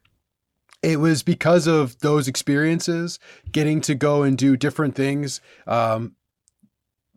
[0.83, 3.19] it was because of those experiences
[3.53, 6.15] getting to go and do different things um,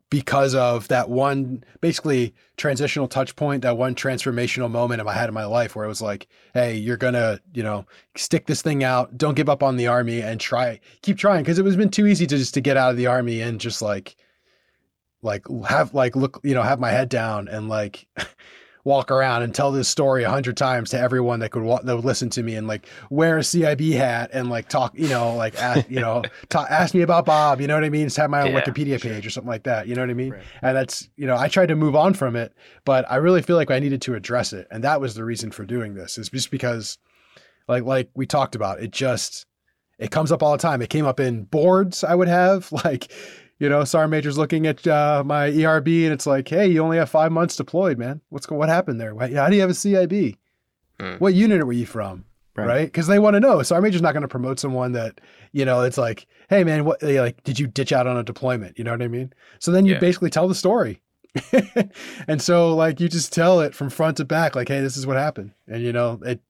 [0.09, 5.35] because of that one basically transitional touch point that one transformational moment I had in
[5.35, 7.85] my life where it was like hey you're gonna you know
[8.15, 9.17] stick this thing out.
[9.17, 11.43] Don't give up on the army and try keep trying.
[11.43, 13.59] Because it was been too easy to just to get out of the army and
[13.59, 14.15] just like
[15.21, 18.07] like have like look you know have my head down and like
[18.89, 21.95] walk around and tell this story a hundred times to everyone that could wa- that
[21.95, 25.35] would listen to me and like wear a CIB hat and like talk you know
[25.35, 28.17] like ask, you know ta- ask me about Bob you know what I mean just
[28.17, 30.31] have my own Yeah, Wikipedia page or something like that you know what I mean
[30.33, 30.43] Right.
[30.61, 32.53] and that's you know I tried to move on from it
[32.85, 35.51] but I really feel like I needed to address it and that was the reason
[35.51, 36.97] for doing this is just because
[37.67, 39.45] like like we talked about it just
[39.99, 40.81] it comes up all the time.
[40.81, 43.11] It came up in boards I would have, like,
[43.59, 46.97] you know, sergeant major's looking at uh, my ERB and it's like, hey, you only
[46.97, 48.21] have five months deployed, man.
[48.29, 48.59] What's going?
[48.59, 49.13] What happened there?
[49.13, 50.37] Why- How do you have a CIB?
[50.99, 51.15] Hmm.
[51.15, 52.25] What unit were you from?
[52.55, 52.65] Right.
[52.67, 52.85] Right?
[52.85, 53.61] Because they want to know.
[53.63, 55.21] Sergeant major's not going to promote someone that,
[55.53, 57.01] you know, it's like, hey, man, what?
[57.01, 58.77] Like, did you ditch out on a deployment?
[58.77, 59.31] You know what I mean?
[59.59, 59.99] So then you Yeah.
[59.99, 61.01] basically tell the story.
[62.27, 65.05] and so like you just tell it from front to back like hey this is
[65.05, 66.41] what happened and you know it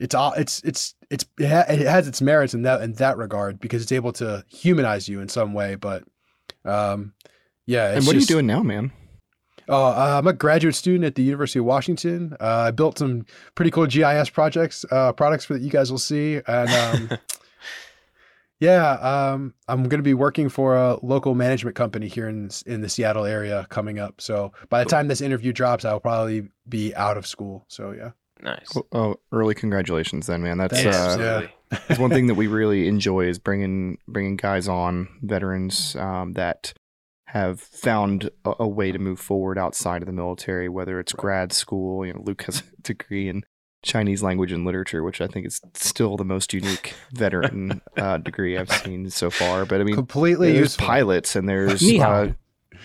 [0.00, 3.16] it's all it's it's it's it, ha- it has its merits in that in that
[3.16, 6.02] regard because it's able to humanize you in some way but
[6.64, 7.12] um
[7.66, 8.90] yeah and what just- are you doing now, man?
[9.68, 12.36] Oh, uh, I'm a graduate student at the University of Washington.
[12.40, 13.24] Uh, I built some
[13.54, 16.40] pretty cool GIS projects, uh, products for that you guys will see.
[16.44, 16.68] And
[17.12, 17.18] um,
[18.58, 22.80] yeah, um, I'm going to be working for a local management company here in in
[22.80, 24.20] the Seattle area coming up.
[24.20, 27.64] So by the time this interview drops, I'll probably be out of school.
[27.68, 28.10] So yeah,
[28.42, 28.66] Nice.
[28.74, 30.58] Well, Oh, early congratulations, then, man.
[30.58, 30.96] That's Thanks.
[30.96, 31.50] yeah, uh, absolutely.
[31.90, 36.72] it's one thing that we really enjoy is bringing bringing guys on veterans um, that
[37.26, 41.52] have found a, a way to move forward outside of the military, whether it's grad
[41.52, 42.04] school.
[42.04, 43.44] You know, Luke has a degree in
[43.82, 48.58] Chinese language and literature, which I think is still the most unique veteran uh, degree
[48.58, 49.64] I've seen so far.
[49.64, 50.86] But I mean, completely there's useful.
[50.86, 52.32] pilots and there's uh,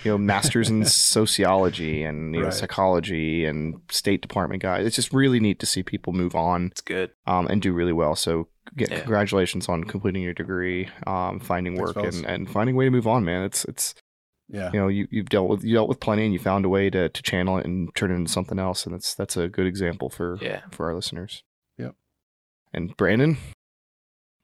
[0.04, 0.86] you know masters in
[1.30, 4.86] sociology and you know psychology and State Department guys.
[4.86, 7.12] It's just really neat to see people move on It's good.
[7.26, 8.16] um, and do really well.
[8.16, 9.00] So, get, Yeah.
[9.00, 12.18] congratulations on completing your degree, um, finding work, fellas.
[12.18, 13.44] and, and finding a way to move on, man.
[13.44, 13.96] It's it's
[14.48, 16.70] Yeah, you know you you've dealt with you dealt with plenty, and you found a
[16.70, 19.48] way to, to channel it and turn it into something else, and that's that's a
[19.48, 20.62] good example for Yeah.
[20.72, 21.44] for our listeners.
[21.78, 21.96] Yep.
[22.74, 23.38] And Brandon,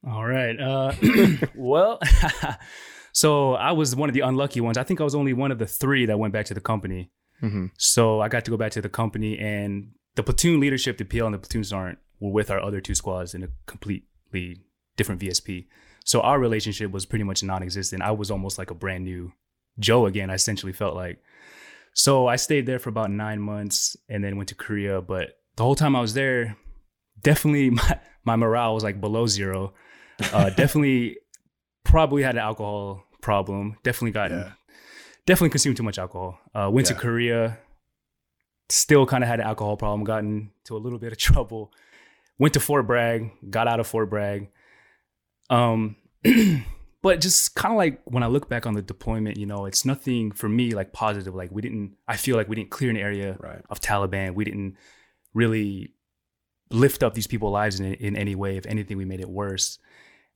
[0.08, 0.60] All right.
[0.60, 0.94] Uh,
[1.56, 2.00] well,
[3.14, 4.78] so I was one of the unlucky ones.
[4.78, 7.12] I think I was only one of the three that went back to the company.
[7.42, 7.68] mm-hmm.
[7.78, 11.28] So I got to go back to the company, and the platoon leadership, the PL
[11.28, 14.62] and the platoon sergeant, were with our other two squads in a completely
[14.96, 15.68] different VSP.
[16.04, 18.02] So our relationship was pretty much non-existent.
[18.02, 19.34] I was almost like a brand new
[19.80, 20.30] Joe again.
[20.30, 21.22] I essentially felt like.
[21.94, 25.02] So I stayed there for about nine months, and then went to Korea.
[25.02, 26.58] But the whole time I was there,
[27.22, 29.74] definitely my, my morale was like below zero.
[30.34, 31.18] Uh, definitely,
[31.92, 33.76] probably had an alcohol problem.
[33.84, 34.54] Definitely got Yeah.
[35.26, 36.40] definitely consumed too much alcohol.
[36.56, 36.96] Uh, went Yeah.
[36.96, 37.58] to Korea,
[38.70, 40.04] still kind of had an alcohol problem.
[40.06, 41.72] Got into a little bit of trouble.
[42.40, 44.50] Went to Fort Bragg, got out of Fort Bragg.
[45.50, 45.98] Um,
[47.04, 49.86] but just kind of like when I look back on the deployment, you know, it's
[49.86, 51.36] nothing for me like positive.
[51.36, 51.98] Like we didn't.
[52.08, 53.62] I feel like we didn't clear an area right.
[53.70, 54.34] of Taliban.
[54.34, 54.78] We didn't
[55.34, 55.94] really
[56.72, 58.56] lift up these people's lives in, in any way.
[58.58, 59.78] If anything, we made it worse.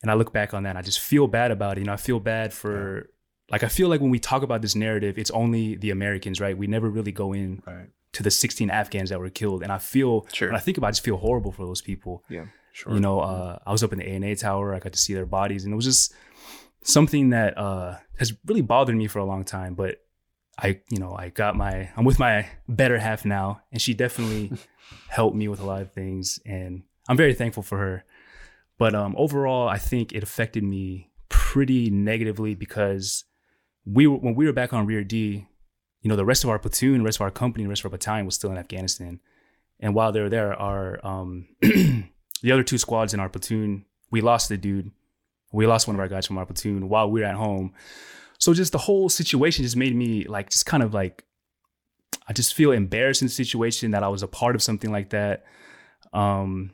[0.05, 1.81] And I look back on that, and I just feel bad about it.
[1.81, 3.09] You know, I feel bad for,
[3.49, 6.55] like, I feel like when we talk about this narrative, it's only the Americans, right?
[6.55, 7.89] We never really go in Right.
[8.13, 9.63] to the 16 Afghans that were killed.
[9.63, 10.49] And I feel, Sure.
[10.49, 12.23] when I think about it, I just feel horrible for those people.
[12.29, 12.45] Yeah.
[12.71, 12.93] Sure.
[12.93, 14.75] You know, uh, I was up in the ANA tower.
[14.75, 16.13] I got to see their bodies, and it was just
[16.83, 19.73] something that uh, has really bothered me for a long time.
[19.73, 20.01] But
[20.59, 24.51] I, you know, I got my, I'm with my better half now, and she definitely
[25.07, 28.03] helped me with a lot of things, and I'm very thankful for her.
[28.77, 33.23] But um, overall, I think it affected me pretty negatively because
[33.85, 35.47] we were, when we were back on Rear D,
[36.01, 37.85] you know, the rest of our platoon, the rest of our company, the rest of
[37.85, 39.19] our battalion was still in Afghanistan.
[39.79, 44.21] And while they were there, our um, the other two squads in our platoon, we
[44.21, 44.91] lost the dude.
[45.51, 47.73] We lost one of our guys from our platoon while we were at home.
[48.37, 51.23] So just the whole situation just made me like just kind of like
[52.27, 55.11] I just feel embarrassed in the situation that I was a part of something like
[55.11, 55.45] that.
[56.13, 56.71] Um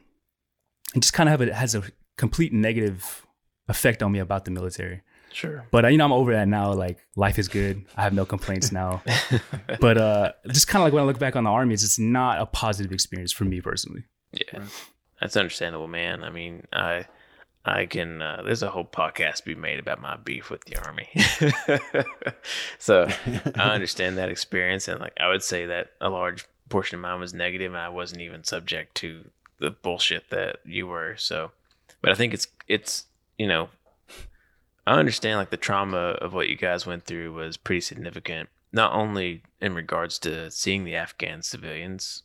[0.93, 1.83] and just kind of have it has a
[2.17, 3.25] complete negative
[3.67, 5.01] effect on me about the military.
[5.33, 5.65] Sure.
[5.71, 6.73] But uh, you know, I'm over that now.
[6.73, 7.85] Like life is good.
[7.95, 9.01] I have no complaints now.
[9.79, 11.99] but uh, just kind of like when I look back on the army, it's just
[11.99, 14.03] not a positive experience for me personally.
[14.33, 14.63] Yeah,
[15.19, 16.23] that's understandable, man.
[16.23, 17.05] I mean, I
[17.65, 18.21] I can.
[18.21, 21.09] Uh, there's a whole podcast to be made about my beef with the army.
[22.79, 23.07] so
[23.55, 27.19] I understand that experience, and like I would say that a large portion of mine
[27.19, 29.23] was negative, and I wasn't even subject to
[29.61, 31.15] the bullshit that you were.
[31.17, 31.51] So,
[32.01, 33.05] but I think it's it's
[33.37, 33.69] you know,
[34.85, 38.93] I understand like the trauma of what you guys went through was pretty significant, not
[38.93, 42.23] only in regards to seeing the Afghan civilians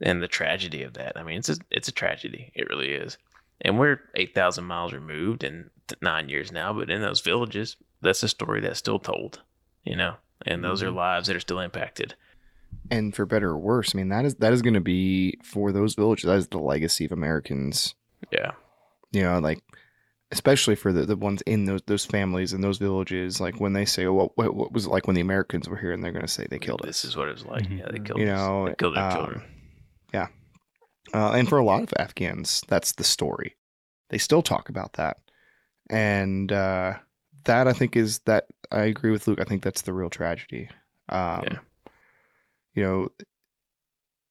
[0.00, 1.16] and the tragedy of that.
[1.16, 2.52] I mean, it's a, it's a tragedy.
[2.54, 3.18] It really is.
[3.60, 8.28] And we're 8,000 miles removed and nine years now, but in those villages, that's a
[8.28, 9.40] story that's still told,
[9.84, 10.14] you know,
[10.46, 10.98] and those are mm-hmm.
[10.98, 12.14] lives that are still impacted.
[12.90, 15.72] And for better or worse, I mean that is that is going to be for
[15.72, 16.24] those villages.
[16.26, 17.94] That is the legacy of Americans.
[18.32, 18.52] Yeah.
[19.12, 19.60] You know, like
[20.30, 23.40] especially for the, the ones in those those families and those villages.
[23.40, 25.76] Like when they say, "Oh, what, what, what was it like when the Americans were
[25.76, 27.02] here?" and they're going to say they killed This us.
[27.02, 27.62] This is what it was like.
[27.64, 27.78] Mhm.
[27.78, 28.36] Yeah, they killed you us.
[28.38, 29.42] know, They killed their um, children.
[31.14, 33.56] Uh, and for a lot of Afghans, that's the story.
[34.10, 35.16] they still talk about that,
[35.88, 36.94] and uh,
[37.44, 39.40] that I think is that I agree with Luke.
[39.40, 40.68] I think that's the real tragedy.
[41.08, 41.58] Um, Yeah.
[42.78, 43.08] You know,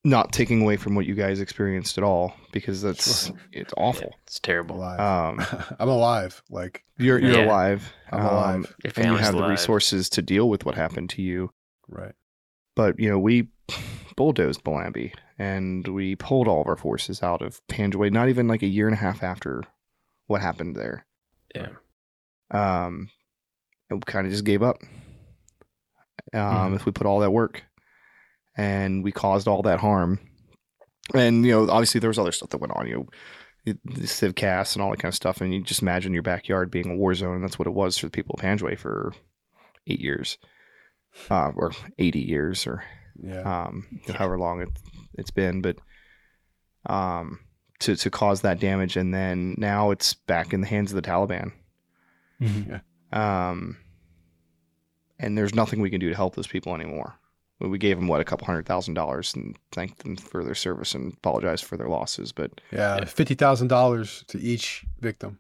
[0.05, 3.35] not taking away from what you guys experienced at all because that's Sure.
[3.51, 4.15] it's awful.
[4.25, 4.77] It's terrible.
[4.77, 4.99] alive.
[5.01, 5.45] Um,
[5.79, 6.41] I'm alive.
[6.49, 7.45] Like you're you're Yeah.
[7.45, 7.91] alive.
[8.11, 8.55] I'm um, alive.
[8.55, 11.51] Your and you family's have the resources to deal with what happened to you.
[11.89, 12.13] right.
[12.75, 13.49] But you know, we
[14.15, 18.09] bulldozed Balambi and we pulled all of our forces out of Panjwai.
[18.11, 19.63] Not even like a year and a half after
[20.27, 21.05] what happened there.
[21.53, 21.69] Yeah.
[22.51, 23.09] Um,
[23.89, 24.77] and we kind of just gave up.
[26.33, 26.75] Um, Mhm.
[26.75, 27.63] if we put all that work,
[28.57, 30.19] and we caused all that harm,
[31.13, 32.87] and you know, obviously there was other stuff that went on.
[32.87, 33.07] You know,
[33.65, 36.23] it- the civ cast and all that kind of stuff, and you just imagine your
[36.23, 38.77] backyard being a war zone, and that's what it was for the people of Panjwai
[38.77, 39.13] for
[39.87, 40.37] eight years,
[41.29, 42.83] uh, or eighty years, or
[43.21, 43.41] Yeah.
[43.65, 44.69] um, however long it,
[45.17, 45.77] it's been, but
[46.85, 47.39] um,
[47.79, 51.07] to to cause that damage, and then now it's back in the hands of the
[51.07, 51.51] Taliban.
[52.41, 52.81] Mhm.
[53.11, 53.77] Um,
[55.19, 57.15] and there's nothing we can do to help those people anymore.
[57.59, 60.55] We- We gave them what a couple hundred thousand dollars and thanked them for their
[60.55, 62.97] service and apologized for their losses, but yeah.
[62.99, 63.05] Yeah.
[63.05, 65.39] Fifty thousand dollars to each victim.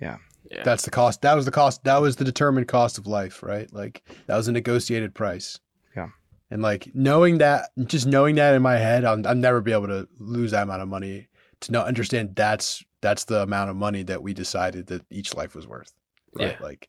[0.00, 0.16] Yeah.
[0.64, 1.22] That's the cost.
[1.22, 1.84] That was the cost.
[1.84, 3.72] That was the determined cost of life, right?
[3.72, 5.60] Like that was a negotiated price.
[5.94, 6.08] Yeah.
[6.50, 9.86] And like knowing that, just knowing that in my head, I'll, I'll never be able
[9.88, 11.28] to lose that amount of money.
[11.60, 15.54] To not understand that's that's the amount of money that we decided that each life
[15.54, 15.92] was worth.
[16.34, 16.56] Right?
[16.58, 16.64] Yeah.
[16.64, 16.88] Like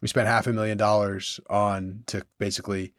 [0.00, 2.94] we spent half a million dollars on to basically.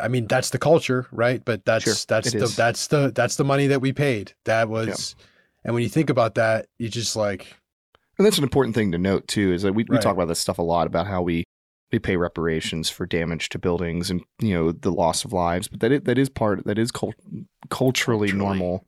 [0.00, 1.42] I mean, that's the culture, right?
[1.44, 2.56] But that's Sure, that's the is.
[2.56, 4.34] that's the that's the money that we paid.
[4.44, 5.14] That was,
[5.64, 7.56] and when you think about that, you just like
[8.18, 9.52] and that's an important thing to note too.
[9.52, 11.44] Is that we, we talk about this stuff a lot about how we
[11.90, 15.80] we pay reparations for damage to buildings and you know the loss of lives, but
[15.80, 17.14] that is, that is part that is cult-
[17.70, 18.32] culturally, Culturally.
[18.32, 18.86] normal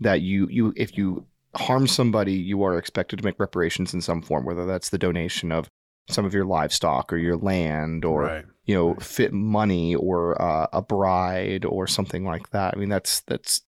[0.00, 4.22] that you you if you harm somebody, you are expected to make reparations in some
[4.22, 5.68] form, whether that's the donation of
[6.12, 8.44] some of your livestock or your land or right.
[8.64, 9.02] you know Right.
[9.02, 12.74] fit money or uh, a bride or something like that.
[12.74, 13.62] I mean that's that's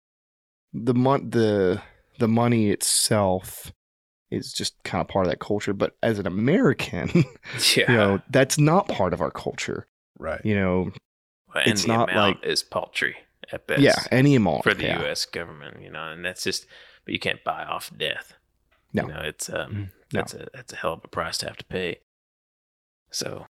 [0.73, 1.81] the mon- the
[2.19, 3.71] the money itself
[4.31, 5.73] is just kind of part of that culture.
[5.73, 7.09] But as an American,
[7.75, 7.91] Yeah.
[7.91, 9.87] you know that's not part of our culture.
[10.19, 10.41] Right.
[10.43, 10.91] You know,
[11.55, 13.15] and it's the not like- is paltry
[13.51, 13.81] at best.
[13.81, 14.99] yeah, any amount For the yeah.
[15.01, 15.25] U.S.
[15.25, 16.67] government, you know, and that's just,
[17.05, 18.33] but you can't buy off death.
[18.93, 19.03] No.
[19.03, 19.89] You know, it's um, Mm.
[20.13, 20.19] No.
[20.21, 21.99] that's a that's a hell of a price to have to pay.
[23.11, 23.45] So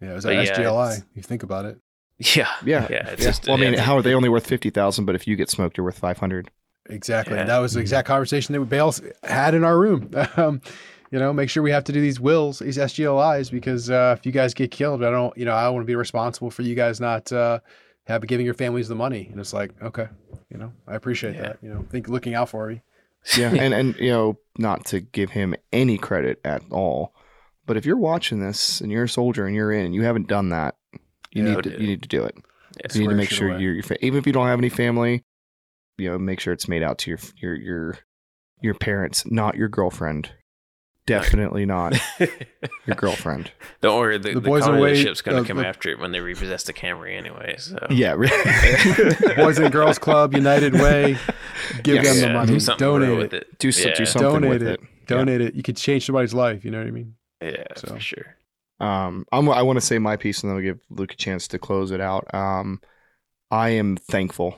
[0.00, 1.04] Yeah, it was But at yeah, SGLI.
[1.14, 1.78] You think about it.
[2.18, 3.08] yeah, Yeah, yeah.
[3.10, 3.30] It's Yeah.
[3.30, 5.04] just, well, I mean, it's- how are they only worth fifty thousand?
[5.06, 6.50] But if you get smoked, you're worth five hundred.
[6.90, 7.36] Exactly.
[7.36, 7.44] Yeah.
[7.44, 7.82] That was the Mhm.
[7.82, 10.10] exact conversation that Bale had in our room.
[10.36, 10.60] Um,
[11.12, 14.24] you know, make sure we have to do these wills, these SGLIs, because uh, if
[14.24, 16.62] you guys get killed, I don't, you know, I don't want to be responsible for
[16.62, 17.60] you guys not uh,
[18.06, 19.28] have giving your families the money.
[19.30, 20.08] And it's like, okay,
[20.50, 21.42] you know, I appreciate Yeah.
[21.42, 21.58] that.
[21.62, 22.80] You know, think looking out for you.
[23.36, 27.14] Yeah, and and you know, not to give him any credit at all,
[27.72, 30.28] but if you're watching this and you're a soldier and you're in and you haven't
[30.28, 30.74] done that,
[31.30, 31.80] you Yeah, need to do you it.
[31.80, 32.34] need to do it.
[32.36, 32.86] Yeah.
[32.92, 33.62] You need to make sure away.
[33.62, 35.22] your your fa- even if you don't have any family,
[35.96, 37.98] you know, make sure it's made out to your your your
[38.60, 40.32] your parents, not your girlfriend.
[41.06, 43.50] Definitely not your girlfriend.
[43.80, 45.88] Don't worry, the, The the, boys boys away- ship's going uh, to come the- after
[45.88, 47.56] it when they repossess the Camry anyway.
[47.58, 49.34] So Yeah, really.
[49.36, 51.16] Boys and Girls Club, United Way,
[51.82, 52.20] give Yes.
[52.20, 52.52] them the money.
[52.52, 53.42] do something Donate with it.
[53.50, 53.58] it.
[53.58, 53.94] do, Yeah.
[53.94, 54.80] do something Donate with it.
[54.80, 55.06] it.
[55.08, 55.54] Donate it.
[55.54, 56.64] You could change somebody's life.
[56.64, 57.14] You know what I mean?
[57.42, 57.94] Yeah, So.
[57.94, 58.36] for sure.
[58.80, 61.46] Um, I'm, I want to say my piece, and then we'll give Luke a chance
[61.48, 62.32] to close it out.
[62.34, 62.80] Um,
[63.50, 64.56] I am thankful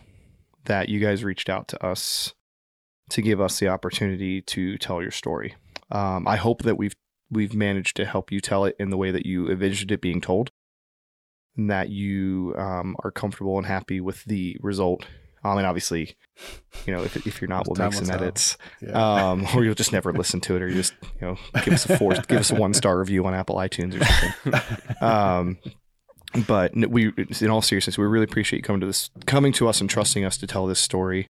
[0.64, 2.32] that you guys reached out to us
[3.10, 5.54] to give us the opportunity to tell your story.
[5.90, 6.96] Um, I hope that we've
[7.30, 10.20] we've managed to help you tell it in the way that you envisioned it being
[10.20, 10.50] told,
[11.56, 15.04] and that you um, are comfortable and happy with the result.
[15.44, 16.16] I mean, obviously,
[16.86, 18.92] you know, if if you're not, we'll make some edits Yeah.
[19.30, 21.88] um, or you'll just never listen to it, or you just you know give us
[21.88, 24.60] a four, give us a one star review on Apple iTunes or something.
[25.00, 25.58] Um,
[26.48, 29.80] but we, in all seriousness, we really appreciate you coming to this, coming to us,
[29.80, 31.28] and trusting us to tell this story.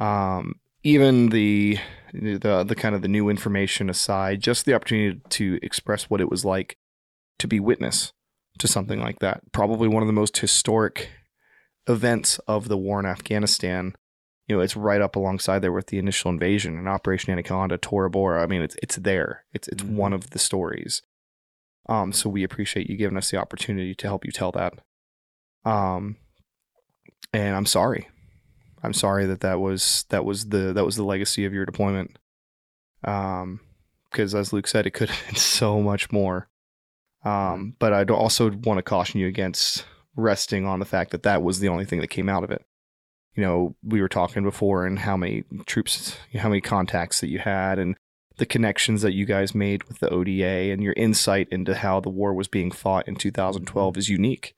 [0.00, 1.78] Um, even the
[2.12, 6.30] the the kind of the new information aside, just the opportunity to express what it
[6.30, 6.76] was like
[7.38, 8.12] to be witness
[8.58, 9.40] to something like that.
[9.52, 11.10] Probably one of the most historic
[11.88, 13.94] events of the war in Afghanistan
[14.48, 18.08] you know, it's right up alongside there with the initial invasion and Operation Anaconda, Tora
[18.08, 18.40] Bora.
[18.44, 19.44] I mean, it's it's there.
[19.52, 19.96] It's it's Mhm.
[19.96, 21.02] one of the stories.
[21.88, 24.74] Um, so we appreciate you giving us the opportunity to help you tell that.
[25.64, 26.14] Um,
[27.32, 28.08] and I'm sorry,
[28.84, 32.16] I'm sorry that that was that was the that was the legacy of your deployment.
[33.02, 33.58] Um,
[34.12, 36.48] because as Luke said, it could have been so much more.
[37.24, 39.84] Um, but I also want to caution you against
[40.16, 42.64] resting on the fact that that was the only thing that came out of it
[43.36, 47.38] you know, we were talking before and how many troops, how many contacts that you
[47.38, 47.96] had and
[48.38, 52.10] the connections that you guys made with the ODA and your insight into how the
[52.10, 54.54] war was being fought in 2012 is unique.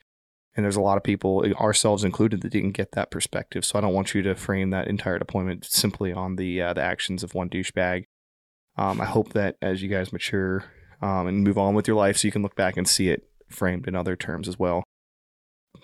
[0.57, 3.65] And there's a lot of people, ourselves included, that didn't get that perspective.
[3.65, 6.83] So I don't want you to frame that entire deployment simply on the uh, the
[6.83, 8.07] actions of one douchebag.
[8.77, 10.65] Um, I hope that as you guys mature
[11.01, 13.29] um, and move on with your life, so you can look back and see it
[13.49, 14.83] framed in other terms as well.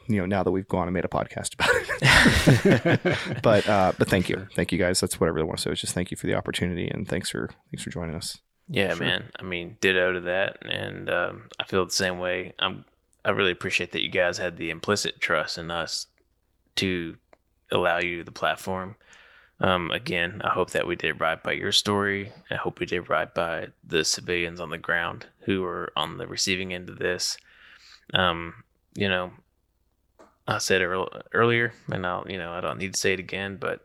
[0.06, 3.40] You know, now that we've gone and made a podcast about it.
[3.42, 5.00] but uh, but thank you, thank you guys.
[5.00, 5.70] That's what I really want to say.
[5.70, 8.38] Is just thank you for the opportunity and thanks for thanks for joining us.
[8.68, 9.06] Yeah, sure.
[9.06, 9.24] man.
[9.38, 12.54] I mean, ditto to that, and um, I feel the same way.
[12.58, 12.84] I'm
[13.24, 16.06] I really appreciate that you guys had the implicit trust in us
[16.76, 17.16] to
[17.72, 18.96] allow you the platform.
[19.60, 22.32] Um, again, I hope that we did right by your story.
[22.50, 26.26] I hope we did right by the civilians on the ground who are on the
[26.26, 27.38] receiving end of this.
[28.12, 28.64] Um,
[28.94, 29.32] you know,
[30.46, 33.80] I said earlier, and I'll, you know, I don't need to say it again, but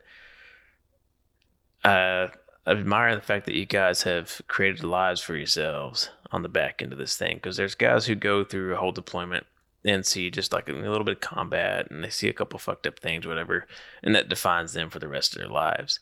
[1.84, 2.28] uh,
[2.66, 6.82] I admire the fact that you guys have created lives for yourselves on the back
[6.82, 9.46] end of this thing because there's guys who go through a whole deployment
[9.84, 12.86] and see just like a little bit of combat and they see a couple fucked
[12.86, 13.66] up things, whatever,
[14.02, 15.98] and that defines them for the rest of their lives.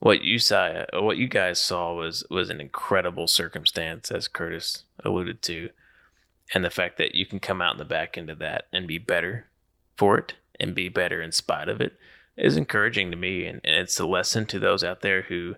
[0.00, 4.84] What you saw, uh, what you guys saw was was an incredible circumstance, as Curtis
[5.02, 5.70] alluded to,
[6.52, 8.86] and the fact that you can come out in the back end of that and
[8.86, 9.46] be better
[9.96, 11.94] for it and be better in spite of it
[12.36, 15.54] is encouraging to me, and, and it's a lesson to those out there who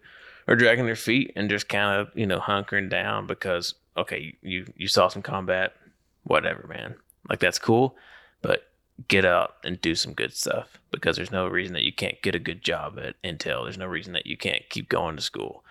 [0.49, 4.66] are dragging their feet and just kind of you know hunkering down because okay, you
[4.76, 5.74] you saw some combat,
[6.24, 6.95] whatever, man.
[7.28, 7.97] Like that's cool,
[8.43, 8.68] but
[9.09, 12.34] get out and do some good stuff because there's no reason that you can't get
[12.34, 13.64] a good job at Intel.
[13.64, 15.64] There's no reason that you can't keep going to school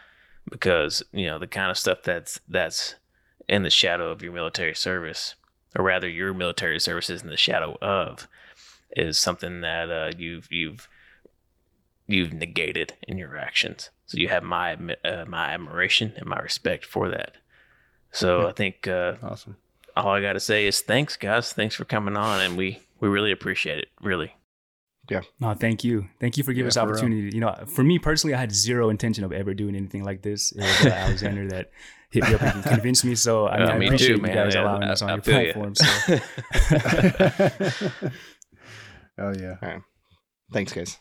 [0.49, 2.95] because you know the kind of stuff that's that's
[3.47, 5.36] in the shadow of your military service,
[5.76, 8.28] or rather, your military service is in the shadow of,
[8.91, 10.88] is something that uh, you've you've
[12.07, 13.89] you've negated in your actions.
[14.05, 17.38] So you have my uh, my admiration and my respect for that.
[18.11, 18.47] So yeah.
[18.47, 19.57] I think uh, awesome.
[19.95, 21.53] All I got to say is thanks, guys.
[21.53, 23.88] Thanks for coming on, and we we really appreciate it.
[24.01, 24.33] Really.
[25.09, 25.21] Yeah.
[25.39, 26.07] No, thank you.
[26.19, 27.29] Thank you for giving yeah, us opportunity.
[27.33, 30.51] You know, for me personally, I had zero intention of ever doing anything like this.
[30.51, 31.69] It was uh, Alexander that
[32.09, 33.13] hit me up and convinced me.
[33.15, 35.73] So I, mean, I appreciate too, you guys allowing I, us on I, your platform.
[36.07, 36.17] You.
[37.91, 38.09] So.
[39.18, 39.55] oh yeah.
[39.61, 39.82] All right.
[40.51, 40.97] Thanks, guys.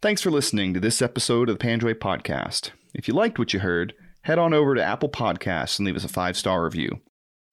[0.00, 2.70] Thanks for listening to this episode of the Panjwai Podcast.
[2.94, 6.04] If you liked what you heard head on over to Apple Podcasts and leave us
[6.04, 7.00] a five star review.